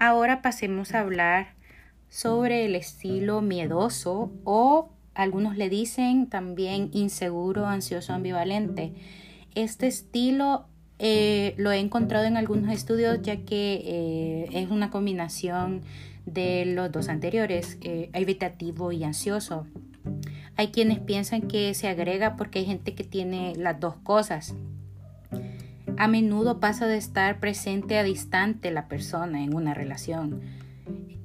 Ahora 0.00 0.42
pasemos 0.42 0.94
a 0.94 1.00
hablar 1.00 1.57
sobre 2.08 2.64
el 2.64 2.74
estilo 2.74 3.42
miedoso 3.42 4.30
o 4.44 4.90
algunos 5.14 5.56
le 5.56 5.68
dicen 5.68 6.28
también 6.28 6.90
inseguro, 6.92 7.66
ansioso, 7.66 8.12
ambivalente. 8.12 8.92
Este 9.54 9.88
estilo 9.88 10.66
eh, 11.00 11.54
lo 11.56 11.72
he 11.72 11.78
encontrado 11.78 12.24
en 12.24 12.36
algunos 12.36 12.72
estudios 12.72 13.20
ya 13.22 13.38
que 13.38 13.82
eh, 13.84 14.48
es 14.52 14.70
una 14.70 14.90
combinación 14.90 15.82
de 16.24 16.66
los 16.66 16.92
dos 16.92 17.08
anteriores, 17.08 17.78
eh, 17.80 18.10
evitativo 18.12 18.92
y 18.92 19.02
ansioso. 19.04 19.66
Hay 20.56 20.68
quienes 20.68 20.98
piensan 20.98 21.42
que 21.42 21.74
se 21.74 21.88
agrega 21.88 22.36
porque 22.36 22.60
hay 22.60 22.66
gente 22.66 22.94
que 22.94 23.04
tiene 23.04 23.54
las 23.56 23.80
dos 23.80 23.96
cosas. 23.96 24.54
A 25.96 26.06
menudo 26.06 26.60
pasa 26.60 26.86
de 26.86 26.96
estar 26.96 27.40
presente 27.40 27.98
a 27.98 28.04
distante 28.04 28.70
la 28.70 28.86
persona 28.86 29.42
en 29.42 29.54
una 29.54 29.74
relación 29.74 30.42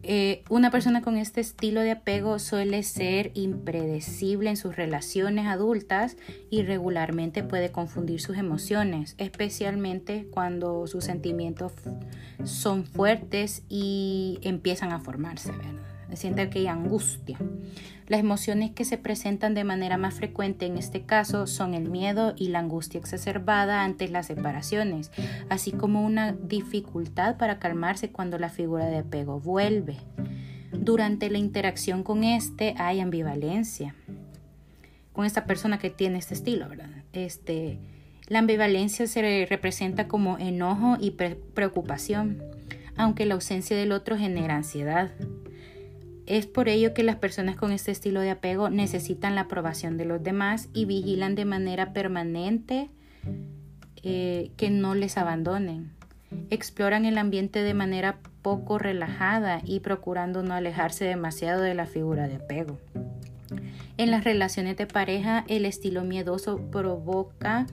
eh, 0.04 0.44
una 0.50 0.70
persona 0.70 1.02
con 1.02 1.18
este 1.18 1.40
estilo 1.40 1.82
de 1.82 1.92
apego 1.92 2.38
suele 2.38 2.84
ser 2.84 3.32
impredecible 3.36 4.50
en 4.50 4.58
sus 4.58 4.76
relaciones 4.76 5.48
adultas 5.48 6.18
y 6.50 6.64
regularmente 6.64 7.42
puede 7.42 7.72
confundir 7.72 8.20
sus 8.20 8.38
emociones, 8.38 9.16
especialmente 9.18 10.28
cuando 10.30 10.88
sus 10.88 11.06
sentimientos 11.06 11.72
son 12.44 12.86
fuertes 12.86 13.64
y 13.70 14.40
empiezan 14.42 14.92
a 14.92 15.00
formarse, 15.00 15.52
¿verdad? 15.52 15.93
Siente 16.16 16.50
que 16.50 16.60
hay 16.60 16.68
angustia. 16.68 17.38
Las 18.08 18.20
emociones 18.20 18.72
que 18.72 18.86
se 18.86 18.98
presentan 18.98 19.54
de 19.54 19.64
manera 19.64 19.98
más 19.98 20.16
frecuente 20.16 20.66
en 20.66 20.78
este 20.78 21.04
caso 21.04 21.48
son 21.48 21.74
el 21.74 21.90
miedo 21.90 22.34
y 22.38 22.50
la 22.50 22.60
angustia 22.60 23.00
exacerbada 23.00 23.84
ante 23.84 24.10
las 24.10 24.28
separaciones, 24.28 25.12
así 25.50 25.72
como 25.72 26.04
una 26.04 26.34
dificultad 26.34 27.38
para 27.38 27.60
calmarse 27.60 28.12
cuando 28.12 28.38
la 28.38 28.50
figura 28.50 28.86
de 28.86 29.00
apego 29.00 29.40
vuelve. 29.40 29.98
Durante 30.74 31.30
la 31.30 31.38
interacción 31.38 32.04
con 32.04 32.24
este 32.24 32.76
hay 32.78 33.00
ambivalencia. 33.00 33.96
Con 35.14 35.26
esta 35.26 35.46
persona 35.46 35.78
que 35.78 35.90
tiene 35.90 36.18
este 36.18 36.34
estilo, 36.34 36.68
¿verdad? 36.68 36.90
Este, 37.14 37.80
la 38.28 38.40
ambivalencia 38.40 39.08
se 39.08 39.46
representa 39.50 40.08
como 40.08 40.38
enojo 40.40 40.98
y 41.00 41.12
preocupación, 41.12 42.42
aunque 42.98 43.26
la 43.26 43.36
ausencia 43.36 43.78
del 43.78 43.92
otro 43.92 44.18
genera 44.18 44.56
ansiedad. 44.56 45.12
Es 46.26 46.48
por 46.48 46.70
ello 46.70 46.94
que 46.94 47.04
las 47.04 47.18
personas 47.18 47.56
con 47.56 47.72
este 47.72 47.92
estilo 47.92 48.22
de 48.22 48.32
apego 48.32 48.70
necesitan 48.70 49.36
la 49.36 49.42
aprobación 49.42 49.98
de 49.98 50.06
los 50.06 50.24
demás 50.24 50.70
y 50.74 50.86
vigilan 50.86 51.36
de 51.36 51.46
manera 51.46 51.94
permanente 51.94 52.90
eh, 54.04 54.52
que 54.58 54.70
no 54.70 54.96
les 54.96 55.18
abandonen. 55.18 55.92
exploran 56.50 57.06
el 57.06 57.20
ambiente 57.20 57.62
de 57.62 57.74
manera 57.76 58.18
poco 58.42 58.80
relajada 58.80 59.62
y 59.64 59.82
procurando 59.82 60.42
no 60.42 60.54
alejarse 60.56 61.06
demasiado 61.06 61.62
de 61.62 61.76
la 61.76 61.86
figura 61.86 62.28
de 62.28 62.36
apego. 62.36 62.80
En 63.98 64.10
las 64.10 64.24
relaciones 64.24 64.76
de 64.76 64.88
pareja, 64.88 65.46
el 65.48 65.66
estilo 65.66 66.04
miedoso 66.04 66.60
provoca, 66.72 67.68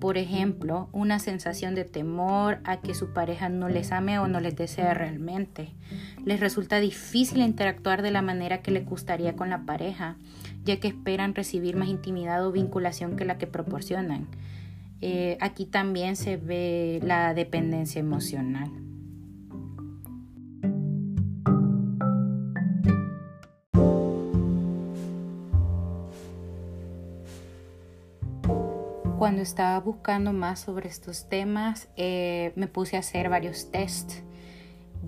por 0.00 0.16
ejemplo, 0.16 0.88
una 0.92 1.18
sensación 1.18 1.74
de 1.74 1.84
temor 1.84 2.58
a 2.64 2.80
que 2.80 2.94
su 2.94 3.12
pareja 3.12 3.50
no 3.50 3.68
les 3.68 3.92
ame 3.92 4.18
o 4.18 4.26
no 4.26 4.40
les 4.40 4.56
desea 4.56 4.94
realmente. 4.94 5.68
Les 6.24 6.40
resulta 6.40 6.80
difícil 6.80 7.42
interactuar 7.42 8.00
de 8.00 8.10
la 8.10 8.22
manera 8.22 8.62
que 8.62 8.70
les 8.70 8.86
gustaría 8.86 9.36
con 9.36 9.50
la 9.50 9.66
pareja, 9.66 10.16
ya 10.64 10.80
que 10.80 10.88
esperan 10.88 11.34
recibir 11.34 11.76
más 11.76 11.88
intimidad 11.88 12.46
o 12.46 12.52
vinculación 12.52 13.16
que 13.16 13.26
la 13.26 13.36
que 13.36 13.46
proporcionan. 13.46 14.28
Eh, 15.02 15.36
aquí 15.40 15.66
también 15.66 16.16
se 16.16 16.38
ve 16.38 17.00
la 17.04 17.34
dependencia 17.34 18.00
emocional. 18.00 18.70
Cuando 29.18 29.40
estaba 29.40 29.80
buscando 29.80 30.34
más 30.34 30.60
sobre 30.60 30.90
estos 30.90 31.26
temas, 31.30 31.88
eh, 31.96 32.52
me 32.54 32.66
puse 32.66 32.96
a 32.96 32.98
hacer 32.98 33.30
varios 33.30 33.70
tests 33.70 34.22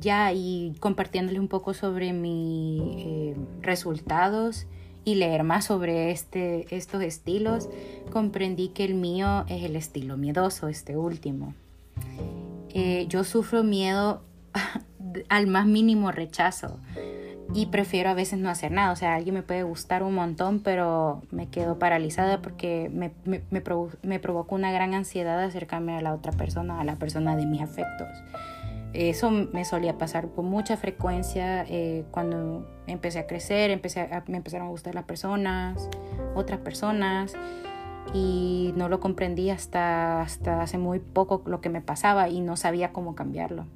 ya 0.01 0.33
y 0.33 0.75
compartiéndole 0.81 1.39
un 1.39 1.49
poco 1.49 1.75
sobre 1.75 2.15
mis 2.15 2.81
eh, 2.97 3.37
resultados 3.61 4.67
y 5.05 5.17
leer 5.17 5.45
más 5.45 5.67
sobre 5.67 6.11
este, 6.11 6.75
estos 6.75 7.03
estilos, 7.03 7.69
comprendí 8.11 8.69
que 8.69 8.87
el 8.87 8.95
mío 8.95 9.45
es 9.47 9.65
el 9.65 9.77
estilo 9.77 10.17
miedoso, 10.17 10.69
este 10.69 10.97
último. 10.97 11.55
Eh, 12.71 13.07
yo 13.09 13.25
sufro 13.25 13.63
miedo 13.63 14.23
al 15.29 15.47
más 15.49 15.67
mínimo 15.67 16.13
rechazo 16.13 16.81
y 17.55 17.67
prefiero 17.67 18.11
a 18.11 18.15
veces 18.15 18.39
no 18.39 18.51
hacer 18.51 18.73
nada. 18.73 18.93
O 18.93 18.97
sea, 18.97 19.15
alguien 19.15 19.35
me 19.35 19.43
puede 19.43 19.63
gustar 19.63 20.03
un 20.03 20.15
montón, 20.15 20.61
pero 20.61 21.23
me 21.31 21.49
quedo 21.49 21.79
paralizada 21.79 22.43
porque 22.43 22.91
me, 22.93 23.13
me, 23.25 23.43
me, 23.51 23.63
me 24.03 24.19
provoca 24.21 24.55
una 24.55 24.73
gran 24.73 24.95
ansiedad 24.95 25.43
acercarme 25.43 25.97
a 25.97 26.03
la 26.03 26.15
otra 26.15 26.33
persona, 26.33 26.81
a 26.81 26.85
la 26.85 26.97
persona 26.97 27.37
de 27.37 27.47
mis 27.47 27.63
afectos. 27.63 28.09
Eso 28.95 29.31
me 29.31 29.65
solía 29.65 29.99
pasar 29.99 30.29
con 30.31 30.47
mucha 30.47 30.77
frecuencia 30.77 31.65
eh, 31.69 32.05
cuando 32.11 32.67
empecé 32.87 33.19
a 33.19 33.27
crecer, 33.27 33.71
empecé 33.71 34.09
me 34.27 34.39
empezaron 34.39 34.69
a 34.69 34.71
gustar 34.71 34.95
las 34.95 35.05
personas, 35.05 35.91
otras 36.35 36.61
personas, 36.61 37.35
y 38.15 38.73
no 38.77 38.89
lo 38.89 38.99
comprendí 38.99 39.51
hasta, 39.51 40.23
hasta 40.23 40.63
hace 40.63 40.79
muy 40.79 41.01
poco 41.01 41.43
lo 41.45 41.61
que 41.61 41.69
me 41.69 41.83
pasaba 41.83 42.31
y 42.31 42.41
no 42.41 42.57
sabía 42.57 42.93
cómo 42.93 43.15
cambiarlo. 43.15 43.67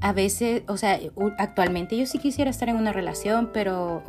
A 0.00 0.12
veces, 0.12 0.62
o 0.68 0.76
sea, 0.76 0.98
actualmente 1.38 1.96
yo 1.96 2.06
sí 2.06 2.18
quisiera 2.18 2.50
estar 2.50 2.68
en 2.68 2.76
una 2.76 2.92
relación, 2.92 3.50
pero 3.52 4.02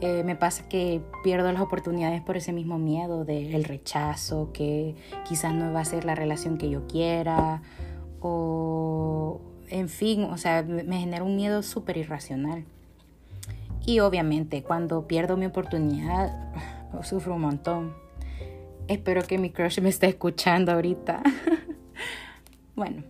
eh, 0.00 0.22
me 0.24 0.36
pasa 0.36 0.66
que 0.68 1.02
pierdo 1.22 1.52
las 1.52 1.60
oportunidades 1.60 2.22
por 2.22 2.36
ese 2.36 2.52
mismo 2.52 2.78
miedo 2.78 3.24
del 3.24 3.64
rechazo, 3.64 4.50
que 4.52 4.94
quizás 5.28 5.54
no 5.54 5.72
va 5.72 5.80
a 5.80 5.84
ser 5.84 6.04
la 6.04 6.14
relación 6.14 6.56
que 6.56 6.70
yo 6.70 6.86
quiera 6.86 7.62
o 8.20 9.40
en 9.68 9.88
fin, 9.88 10.24
o 10.24 10.36
sea, 10.36 10.62
me 10.62 10.98
genera 10.98 11.22
un 11.22 11.36
miedo 11.36 11.62
súper 11.62 11.96
irracional. 11.96 12.64
Y 13.86 14.00
obviamente 14.00 14.62
cuando 14.62 15.06
pierdo 15.06 15.36
mi 15.36 15.46
oportunidad, 15.46 16.52
sufro 17.02 17.34
un 17.34 17.42
montón. 17.42 17.94
Espero 18.88 19.22
que 19.22 19.38
mi 19.38 19.50
crush 19.50 19.80
me 19.80 19.88
esté 19.88 20.06
escuchando 20.08 20.72
ahorita. 20.72 21.22
bueno. 22.74 23.04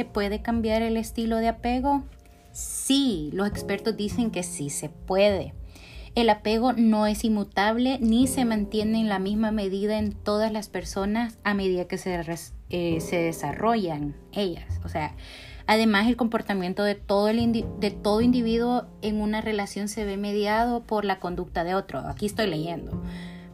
¿Se 0.00 0.06
puede 0.06 0.40
cambiar 0.40 0.80
el 0.80 0.96
estilo 0.96 1.36
de 1.36 1.48
apego? 1.48 2.04
Sí, 2.52 3.28
los 3.34 3.46
expertos 3.46 3.98
dicen 3.98 4.30
que 4.30 4.42
sí 4.42 4.70
se 4.70 4.88
puede. 4.88 5.52
El 6.14 6.30
apego 6.30 6.72
no 6.72 7.06
es 7.06 7.22
inmutable 7.22 7.98
ni 8.00 8.26
se 8.26 8.46
mantiene 8.46 8.98
en 8.98 9.10
la 9.10 9.18
misma 9.18 9.50
medida 9.50 9.98
en 9.98 10.12
todas 10.12 10.52
las 10.52 10.70
personas 10.70 11.36
a 11.44 11.52
medida 11.52 11.84
que 11.84 11.98
se, 11.98 12.18
eh, 12.70 13.00
se 13.02 13.16
desarrollan 13.16 14.16
ellas. 14.32 14.80
O 14.86 14.88
sea, 14.88 15.14
además 15.66 16.06
el 16.06 16.16
comportamiento 16.16 16.82
de 16.82 16.94
todo, 16.94 17.28
el 17.28 17.66
de 17.78 17.90
todo 17.90 18.22
individuo 18.22 18.86
en 19.02 19.20
una 19.20 19.42
relación 19.42 19.86
se 19.88 20.06
ve 20.06 20.16
mediado 20.16 20.82
por 20.84 21.04
la 21.04 21.20
conducta 21.20 21.62
de 21.62 21.74
otro. 21.74 21.98
Aquí 21.98 22.24
estoy 22.24 22.46
leyendo. 22.46 23.02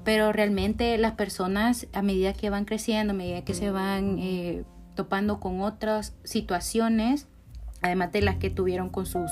Pero 0.04 0.32
realmente 0.32 0.96
las 0.96 1.14
personas 1.14 1.88
a 1.92 2.02
medida 2.02 2.34
que 2.34 2.50
van 2.50 2.66
creciendo, 2.66 3.14
a 3.14 3.16
medida 3.16 3.42
que 3.42 3.52
se 3.52 3.72
van 3.72 4.20
eh, 4.20 4.62
topando 4.96 5.38
con 5.38 5.60
otras 5.60 6.16
situaciones, 6.24 7.28
además 7.82 8.12
de 8.12 8.22
las 8.22 8.36
que 8.36 8.50
tuvieron 8.50 8.88
con 8.88 9.06
sus 9.06 9.30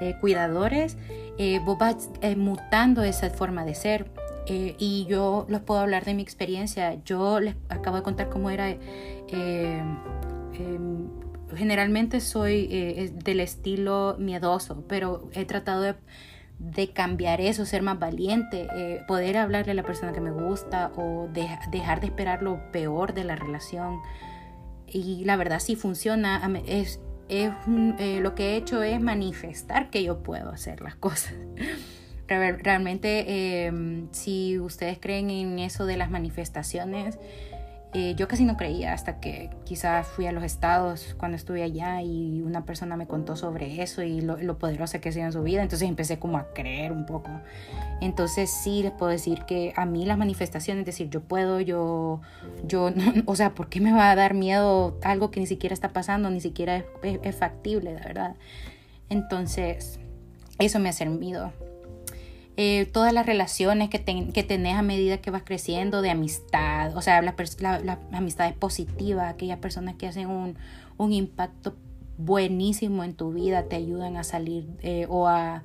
eh, 0.00 0.16
cuidadores, 0.20 0.96
eh, 1.38 1.60
vos 1.64 1.78
vas 1.78 2.10
eh, 2.20 2.36
mutando 2.36 3.02
esa 3.02 3.30
forma 3.30 3.64
de 3.64 3.74
ser. 3.74 4.10
y 4.48 5.06
yo 5.08 5.44
les 5.48 5.60
puedo 5.60 5.80
hablar 5.80 6.04
de 6.04 6.14
mi 6.14 6.22
experiencia. 6.22 7.02
Yo 7.04 7.40
les 7.40 7.56
acabo 7.68 7.96
de 7.96 8.04
contar 8.04 8.28
cómo 8.28 8.48
era. 8.48 8.68
Em, 8.70 9.98
generalmente 11.56 12.20
soy 12.20 12.68
del 13.24 13.40
estilo 13.40 14.14
miedoso, 14.20 14.84
pero 14.86 15.28
he 15.32 15.44
tratado 15.46 15.96
de 16.60 16.90
cambiar 16.92 17.40
eso, 17.40 17.64
ser 17.66 17.82
más 17.82 17.98
valiente, 17.98 18.68
poder 19.08 19.36
hablarle 19.36 19.72
a 19.72 19.74
la 19.74 19.82
persona 19.82 20.12
que 20.12 20.20
me 20.20 20.30
gusta 20.30 20.92
o 20.96 21.28
dejar 21.32 22.00
de 22.00 22.06
esperar 22.06 22.42
lo 22.44 22.70
peor 22.70 23.14
de 23.14 23.24
la 23.24 23.34
relación. 23.34 23.98
Y 24.88 25.24
la 25.24 25.36
verdad 25.36 25.60
sí 25.60 25.76
funciona. 25.76 26.40
Es, 26.66 27.00
es 27.28 27.52
eh, 27.98 28.20
lo 28.20 28.34
que 28.34 28.52
he 28.52 28.56
hecho 28.56 28.82
es 28.82 29.00
manifestar 29.00 29.90
que 29.90 30.02
yo 30.02 30.22
puedo 30.22 30.50
hacer 30.50 30.80
las 30.80 30.96
cosas. 30.96 31.34
Realmente, 32.28 33.66
em, 33.66 34.08
si 34.10 34.58
ustedes 34.58 34.98
creen 34.98 35.30
en 35.30 35.58
eso 35.60 35.86
de 35.86 35.96
las 35.96 36.10
manifestaciones, 36.10 37.18
eh, 37.98 38.14
yo 38.14 38.28
casi 38.28 38.44
no 38.44 38.58
creía 38.58 38.92
hasta 38.92 39.20
que 39.20 39.48
quizás 39.64 40.06
fui 40.06 40.26
a 40.26 40.32
los 40.32 40.44
estados 40.44 41.16
cuando 41.18 41.38
estuve 41.38 41.62
allá 41.62 42.02
y 42.02 42.42
una 42.42 42.66
persona 42.66 42.94
me 42.94 43.06
contó 43.06 43.36
sobre 43.36 43.82
eso 43.82 44.02
y 44.02 44.20
lo, 44.20 44.36
lo 44.36 44.58
poderosa 44.58 45.00
que 45.00 45.08
ha 45.08 45.12
sido 45.12 45.24
en 45.24 45.32
su 45.32 45.42
vida. 45.42 45.62
Entonces 45.62 45.88
empecé 45.88 46.18
como 46.18 46.36
a 46.36 46.52
creer 46.52 46.92
un 46.92 47.06
poco. 47.06 47.30
Entonces 48.02 48.50
sí 48.50 48.82
les 48.82 48.92
puedo 48.92 49.10
decir 49.10 49.44
que 49.46 49.72
a 49.76 49.86
mí 49.86 50.04
las 50.04 50.18
manifestaciones, 50.18 50.80
es 50.82 50.86
decir, 50.86 51.08
yo 51.08 51.22
puedo, 51.22 51.58
yo, 51.62 52.20
yo, 52.66 52.90
o 53.24 53.34
sea, 53.34 53.54
¿por 53.54 53.70
qué 53.70 53.80
me 53.80 53.94
va 53.94 54.10
a 54.10 54.14
dar 54.14 54.34
miedo 54.34 54.98
algo 55.02 55.30
que 55.30 55.40
ni 55.40 55.46
siquiera 55.46 55.72
está 55.72 55.94
pasando, 55.94 56.28
ni 56.28 56.42
siquiera 56.42 56.84
es, 57.02 57.36
factible, 57.36 57.94
de 57.94 58.00
verdad? 58.00 58.36
Entonces, 59.08 60.00
eso 60.58 60.80
me 60.80 60.90
ha 60.90 60.92
servido. 60.92 61.50
Eh, 62.56 62.86
todas 62.86 63.12
las 63.12 63.26
relaciones 63.26 63.90
que, 63.90 63.98
tenés 63.98 64.76
a 64.76 64.82
medida 64.82 65.18
que 65.18 65.30
vas 65.30 65.42
creciendo, 65.44 66.00
de 66.00 66.10
amistad, 66.10 66.96
o 66.96 67.02
sea, 67.02 67.20
las 67.20 67.34
la, 67.60 67.98
amistades 68.12 68.54
positivas, 68.54 69.32
aquellas 69.32 69.58
personas 69.58 69.96
que 69.96 70.06
hacen 70.06 70.28
un, 70.28 70.56
un 70.96 71.12
impacto 71.12 71.74
buenísimo 72.18 73.04
en 73.04 73.14
tu 73.14 73.32
vida, 73.32 73.64
te 73.64 73.76
ayudan 73.76 74.16
a 74.16 74.24
salir 74.24 74.66
eh, 74.82 75.06
o 75.08 75.28
a, 75.28 75.62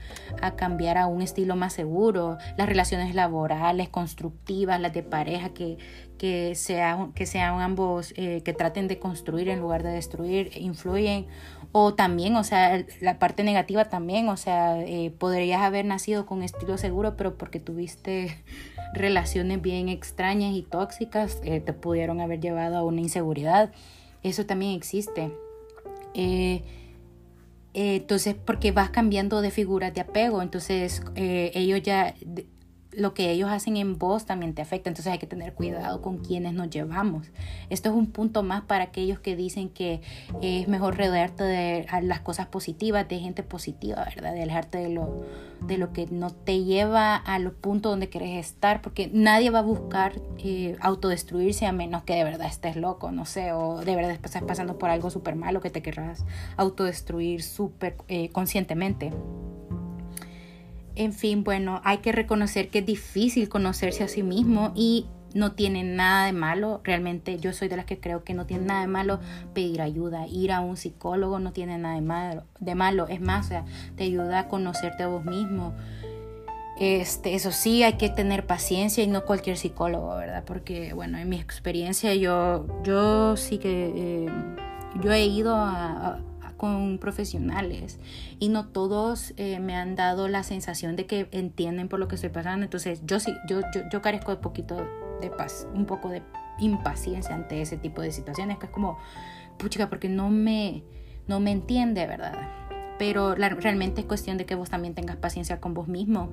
cambiar 0.55 0.97
a 0.97 1.07
un 1.07 1.21
estilo 1.21 1.55
más 1.55 1.73
seguro. 1.73 2.37
Las 2.57 2.67
relaciones 2.67 3.15
laborales, 3.15 3.89
constructivas, 3.89 4.79
las 4.79 4.93
de 4.93 5.03
pareja, 5.03 5.49
que, 5.49 5.77
que, 6.21 6.53
sean, 6.53 7.13
que 7.13 7.25
sean 7.25 7.61
ambos, 7.61 8.13
eh, 8.15 8.43
que 8.45 8.53
traten 8.53 8.87
de 8.87 8.99
construir 8.99 9.49
en 9.49 9.59
lugar 9.59 9.81
de 9.81 9.89
destruir, 9.89 10.51
influyen. 10.55 11.25
O 11.71 11.95
también, 11.95 12.35
o 12.35 12.43
sea, 12.43 12.85
la 12.99 13.17
parte 13.17 13.43
negativa 13.43 13.85
también, 13.85 14.29
o 14.29 14.37
sea, 14.37 14.79
eh, 14.79 15.11
podrías 15.17 15.63
haber 15.63 15.85
nacido 15.85 16.27
con 16.27 16.43
estilo 16.43 16.77
seguro, 16.77 17.17
pero 17.17 17.39
porque 17.39 17.59
tuviste 17.59 18.37
relaciones 18.93 19.63
bien 19.63 19.89
extrañas 19.89 20.53
y 20.53 20.61
tóxicas, 20.61 21.41
te 21.41 21.73
pudieron 21.73 22.21
haber 22.21 22.39
llevado 22.39 22.77
a 22.77 22.83
una 22.83 23.01
inseguridad. 23.01 23.71
Eso 24.21 24.45
también 24.45 24.73
existe. 24.73 25.31
Eh, 26.13 26.61
eh, 27.73 27.95
entonces, 27.95 28.35
porque 28.35 28.71
vas 28.71 28.91
cambiando 28.91 29.41
de 29.41 29.49
figuras 29.49 29.91
de 29.91 30.01
apego, 30.01 30.43
entonces 30.43 31.01
eh, 31.15 31.51
ellos 31.55 31.81
ya 31.81 32.13
lo 32.93 33.13
que 33.13 33.31
ellos 33.31 33.49
hacen 33.49 33.77
en 33.77 33.97
vos 33.97 34.25
también 34.25 34.53
te 34.53 34.61
afecta, 34.61 34.89
entonces 34.89 35.11
hay 35.11 35.19
que 35.19 35.27
tener 35.27 35.53
cuidado 35.53 36.01
con 36.01 36.17
quienes 36.17 36.53
nos 36.53 36.69
llevamos. 36.69 37.27
Esto 37.69 37.89
es 37.89 37.95
un 37.95 38.07
punto 38.07 38.43
más 38.43 38.63
para 38.63 38.85
aquellos 38.85 39.19
que 39.19 39.35
dicen 39.35 39.69
que 39.69 40.01
es 40.41 40.67
mejor 40.67 40.97
rodearte 40.97 41.43
de 41.43 41.85
las 42.03 42.19
cosas 42.19 42.47
positivas, 42.47 43.07
de 43.07 43.19
gente 43.19 43.43
positiva, 43.43 44.05
¿verdad? 44.15 44.33
De 44.33 44.43
alejarte 44.43 44.79
de 44.79 44.89
lo, 44.89 45.25
de 45.61 45.77
lo 45.77 45.93
que 45.93 46.07
no 46.07 46.31
te 46.31 46.63
lleva 46.63 47.15
a 47.15 47.39
los 47.39 47.53
puntos 47.53 47.91
donde 47.91 48.09
querés 48.09 48.45
estar, 48.45 48.81
porque 48.81 49.09
nadie 49.13 49.49
va 49.49 49.59
a 49.59 49.63
buscar 49.63 50.13
eh, 50.39 50.75
autodestruirse 50.81 51.65
a 51.65 51.71
menos 51.71 52.03
que 52.03 52.15
de 52.15 52.23
verdad 52.23 52.47
estés 52.47 52.75
loco, 52.75 53.11
no 53.11 53.25
sé, 53.25 53.53
o 53.53 53.79
de 53.79 53.95
verdad 53.95 54.11
estás 54.11 54.43
pasando 54.43 54.77
por 54.77 54.89
algo 54.89 55.09
súper 55.09 55.35
malo 55.35 55.61
que 55.61 55.69
te 55.69 55.81
querrás 55.81 56.25
autodestruir 56.57 57.43
súper 57.43 57.95
eh, 58.07 58.29
conscientemente. 58.29 59.11
En 60.95 61.13
fin, 61.13 61.43
bueno, 61.43 61.81
hay 61.83 61.99
que 61.99 62.11
reconocer 62.11 62.69
que 62.69 62.79
es 62.79 62.85
difícil 62.85 63.49
conocerse 63.49 64.03
a 64.03 64.07
sí 64.07 64.23
mismo 64.23 64.73
y 64.75 65.07
no 65.33 65.53
tiene 65.53 65.83
nada 65.83 66.25
de 66.25 66.33
malo. 66.33 66.81
Realmente 66.83 67.39
yo 67.39 67.53
soy 67.53 67.67
de 67.67 67.77
las 67.77 67.85
que 67.85 67.99
creo 67.99 68.23
que 68.23 68.33
no 68.33 68.45
tiene 68.45 68.65
nada 68.65 68.81
de 68.81 68.87
malo 68.87 69.19
pedir 69.53 69.81
ayuda. 69.81 70.27
Ir 70.27 70.51
a 70.51 70.59
un 70.61 70.77
psicólogo 70.77 71.39
no 71.39 71.53
tiene 71.53 71.77
nada 71.77 71.95
de 71.95 72.01
malo. 72.01 72.43
De 72.59 72.75
malo. 72.75 73.07
Es 73.07 73.21
más, 73.21 73.45
o 73.45 73.49
sea, 73.49 73.65
te 73.95 74.03
ayuda 74.03 74.39
a 74.39 74.47
conocerte 74.47 75.03
a 75.03 75.07
vos 75.07 75.23
mismo. 75.23 75.73
Este, 76.79 77.35
eso 77.35 77.51
sí, 77.51 77.83
hay 77.83 77.93
que 77.93 78.09
tener 78.09 78.47
paciencia 78.47 79.03
y 79.03 79.07
no 79.07 79.23
cualquier 79.23 79.55
psicólogo, 79.55 80.15
¿verdad? 80.15 80.43
Porque, 80.45 80.93
bueno, 80.93 81.19
en 81.19 81.29
mi 81.29 81.39
experiencia 81.39 82.15
yo, 82.15 82.65
yo 82.83 83.37
sí 83.37 83.59
que, 83.59 83.93
eh, 83.95 84.29
yo 84.99 85.11
he 85.11 85.25
ido 85.25 85.55
a, 85.55 86.19
con 86.61 86.99
profesionales 86.99 87.99
y 88.37 88.49
no 88.49 88.67
todos 88.67 89.33
eh, 89.37 89.59
me 89.59 89.75
han 89.75 89.95
dado 89.95 90.27
la 90.27 90.43
sensación 90.43 90.95
de 90.95 91.07
que 91.07 91.27
entienden 91.31 91.89
por 91.89 91.99
lo 91.99 92.07
que 92.07 92.13
estoy 92.13 92.29
pasando. 92.29 92.63
Entonces, 92.63 93.01
yo 93.03 93.19
sí, 93.19 93.33
yo, 93.47 93.61
yo, 93.73 93.81
yo 93.91 94.01
carezco 94.03 94.29
de 94.29 94.37
poquito 94.37 94.77
de 95.21 95.31
paz, 95.31 95.67
un 95.73 95.87
poco 95.87 96.09
de 96.09 96.21
impaciencia 96.59 97.33
ante 97.33 97.63
ese 97.63 97.77
tipo 97.77 98.03
de 98.03 98.11
situaciones, 98.11 98.59
que 98.59 98.67
es 98.67 98.71
como, 98.71 98.99
puchica, 99.57 99.89
porque 99.89 100.07
no 100.07 100.29
me, 100.29 100.83
no 101.25 101.39
me 101.39 101.49
entiende, 101.49 102.05
¿verdad? 102.05 102.37
Pero 102.99 103.33
realmente 103.33 104.01
es 104.01 104.05
cuestión 104.05 104.37
de 104.37 104.45
que 104.45 104.53
vos 104.53 104.69
también 104.69 104.93
tengas 104.93 105.15
paciencia 105.15 105.59
con 105.59 105.73
vos 105.73 105.87
mismo 105.87 106.29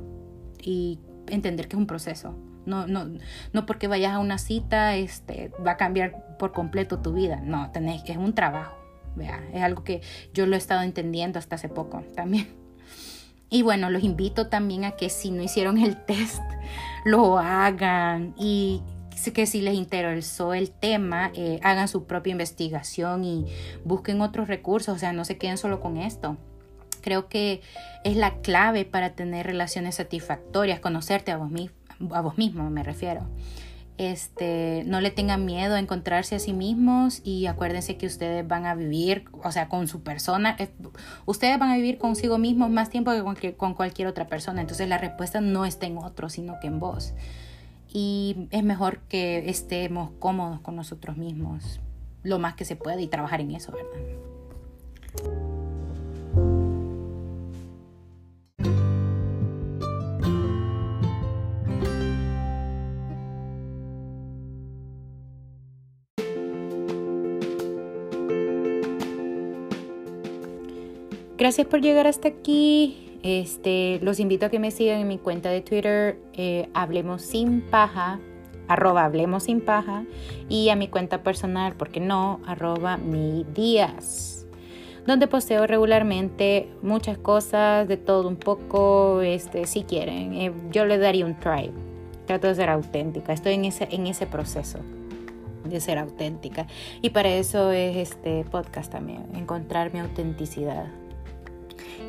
y 0.61 0.99
entender 1.29 1.69
que 1.69 1.77
es 1.77 1.81
un 1.81 1.87
proceso. 1.87 2.35
No, 2.67 2.87
no, 2.87 3.09
no 3.55 3.65
porque 3.65 3.89
vayas 3.89 4.13
a 4.13 4.19
una 4.19 4.37
cita 4.37 4.95
este, 4.95 5.53
va 5.67 5.71
a 5.71 5.77
cambiar 5.79 6.37
por 6.39 6.53
completo 6.53 6.99
tu 6.99 7.15
vida. 7.15 7.41
No, 7.43 7.71
tenés, 7.71 8.03
es 8.05 8.19
un 8.19 8.35
trabajo. 8.35 8.78
Vea, 9.17 9.43
es 9.53 9.63
algo 9.63 9.85
que 9.85 10.01
yo 10.33 10.47
lo 10.47 10.55
he 10.55 10.59
estado 10.59 10.83
entendiendo 10.83 11.39
hasta 11.39 11.57
hace 11.57 11.69
poco 11.69 12.03
también. 12.15 12.49
Y 13.51 13.63
bueno, 13.63 13.89
los 13.89 14.05
invito 14.05 14.49
también 14.49 14.85
a 14.85 14.91
que 14.91 15.09
si 15.09 15.31
no 15.31 15.43
hicieron 15.43 15.79
el 15.79 15.97
test, 16.05 16.43
lo 17.07 17.39
hagan 17.39 18.35
y 18.37 18.83
que 19.33 19.47
si 19.47 19.61
les 19.61 19.75
interesó 19.75 20.55
el 20.55 20.71
tema, 20.71 21.31
eh, 21.35 21.61
hagan 21.63 21.89
su 21.89 22.05
propia 22.05 22.33
investigación 22.33 23.25
y 23.25 23.47
busquen 23.85 24.21
otros 24.21 24.49
recursos, 24.49 24.97
o 24.97 24.99
sea, 24.99 25.13
no 25.13 25.25
se 25.25 25.39
queden 25.39 25.59
solo 25.59 25.81
con 25.81 25.97
esto. 25.97 26.37
Creo 27.01 27.29
que 27.29 27.63
es 28.05 28.17
la 28.17 28.37
clave 28.41 28.85
para 28.85 29.15
tener 29.15 29.47
relaciones 29.47 29.95
satisfactorias, 29.97 30.81
conocerte 30.81 31.31
a 31.31 31.37
vos, 31.37 31.51
a 32.13 32.21
vos 32.21 32.39
mismo, 32.39 32.69
me 32.71 32.83
refiero 32.83 33.27
este, 33.99 34.85
no 34.87 35.01
le 35.01 35.11
tengan 35.11 35.45
miedo 35.45 35.75
a 35.75 35.81
encontrarse 35.81 36.37
a 36.37 36.39
sí 36.39 36.53
mismos 36.53 37.21
y 37.25 37.47
acuérdense 37.47 37.97
que 37.97 38.07
ustedes 38.07 38.47
van 38.47 38.65
a 38.65 38.75
vivir, 38.75 39.25
o 39.43 39.51
sea, 39.51 39.69
con 39.69 39.89
su 39.89 40.03
persona, 40.03 40.57
eh, 40.59 40.71
ustedes 41.27 41.59
van 41.59 41.71
a 41.71 41.77
vivir 41.77 41.99
consigo 41.99 42.39
mismos 42.39 42.71
más 42.71 42.91
tiempo 42.91 43.11
que 43.41 43.55
con, 43.55 43.75
cualquier 43.75 44.09
otra 44.09 44.29
persona, 44.29 44.61
entonces 44.61 44.89
la 44.89 44.99
respuesta 44.99 45.41
no 45.41 45.65
está 45.65 45.87
en 45.87 45.99
otro, 45.99 46.29
sino 46.29 46.61
que 46.61 46.69
en 46.69 46.79
vos. 46.79 47.13
Y 47.93 48.49
es 48.51 48.63
mejor 48.63 49.01
que 49.09 49.51
estemos 49.51 50.11
cómodos 50.19 50.61
con 50.61 50.77
nosotros 50.77 51.17
mismos 51.17 51.81
lo 52.23 52.39
más 52.39 52.55
que 52.55 52.65
se 52.65 52.77
puede 52.77 53.03
y 53.03 53.09
trabajar 53.09 53.41
en 53.41 53.53
eso, 53.53 53.73
¿verdad? 53.73 55.48
Gracias 71.39 71.69
por 71.69 71.81
llegar 71.81 72.09
hasta 72.09 72.27
aquí. 72.27 73.21
Este, 73.23 74.01
los 74.03 74.19
invito 74.19 74.47
a 74.47 74.49
que 74.49 74.59
me 74.59 74.73
sigan 74.73 74.99
en 74.99 75.07
mi 75.07 75.19
cuenta 75.19 75.51
de 75.51 75.61
Twitter, 75.61 76.19
eh, 76.33 76.69
Hablemos 76.75 77.23
Sin 77.23 77.61
Paja, 77.61 78.19
arroba 78.67 79.05
Hablemos 79.05 79.45
Sin 79.45 79.61
Paja, 79.61 80.05
y 80.49 80.69
a 80.71 80.75
mi 80.75 80.89
cuenta 80.89 81.23
personal, 81.23 81.75
porque 81.77 82.01
no, 82.01 82.41
arroba 82.45 82.97
mi 82.97 83.47
días, 83.55 84.49
donde 85.07 85.29
posteo 85.29 85.69
regularmente 85.69 86.71
muchas 86.83 87.19
cosas, 87.19 87.87
de 87.87 87.97
todo 87.97 88.27
un 88.27 88.37
poco, 88.37 89.21
este, 89.23 89.67
si 89.67 89.85
quieren. 89.85 90.35
Eh, 90.35 90.53
yo 90.73 90.87
le 90.87 90.99
daría 90.99 91.25
un 91.25 91.39
try. 91.39 91.71
Trato 92.27 92.49
de 92.49 92.57
ser 92.57 92.69
auténtica, 92.69 93.33
estoy 93.33 93.55
en 93.55 93.65
ese, 93.65 93.87
en 93.93 94.09
ese 94.09 94.27
proceso 94.27 94.81
de 95.65 95.81
ser 95.81 95.99
auténtica. 95.99 96.67
Y 97.01 97.11
para 97.11 97.29
eso 97.29 97.71
es 97.71 97.97
este 97.97 98.45
podcast 98.51 98.91
también, 98.91 99.25
encontrar 99.37 99.93
mi 99.93 100.01
autenticidad. 100.01 100.89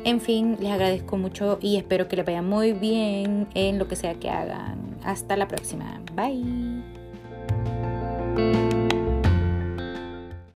En 0.04 0.20
fin, 0.20 0.56
les 0.60 0.70
agradezco 0.70 1.16
mucho 1.16 1.58
y 1.60 1.76
espero 1.76 2.08
que 2.08 2.16
les 2.16 2.24
vaya 2.24 2.42
muy 2.42 2.72
bien 2.72 3.46
en 3.54 3.78
lo 3.78 3.86
que 3.86 3.96
sea 3.96 4.14
que 4.14 4.30
hagan. 4.30 4.78
Hasta 5.04 5.36
la 5.36 5.46
próxima. 5.46 6.00
Bye. 6.14 6.80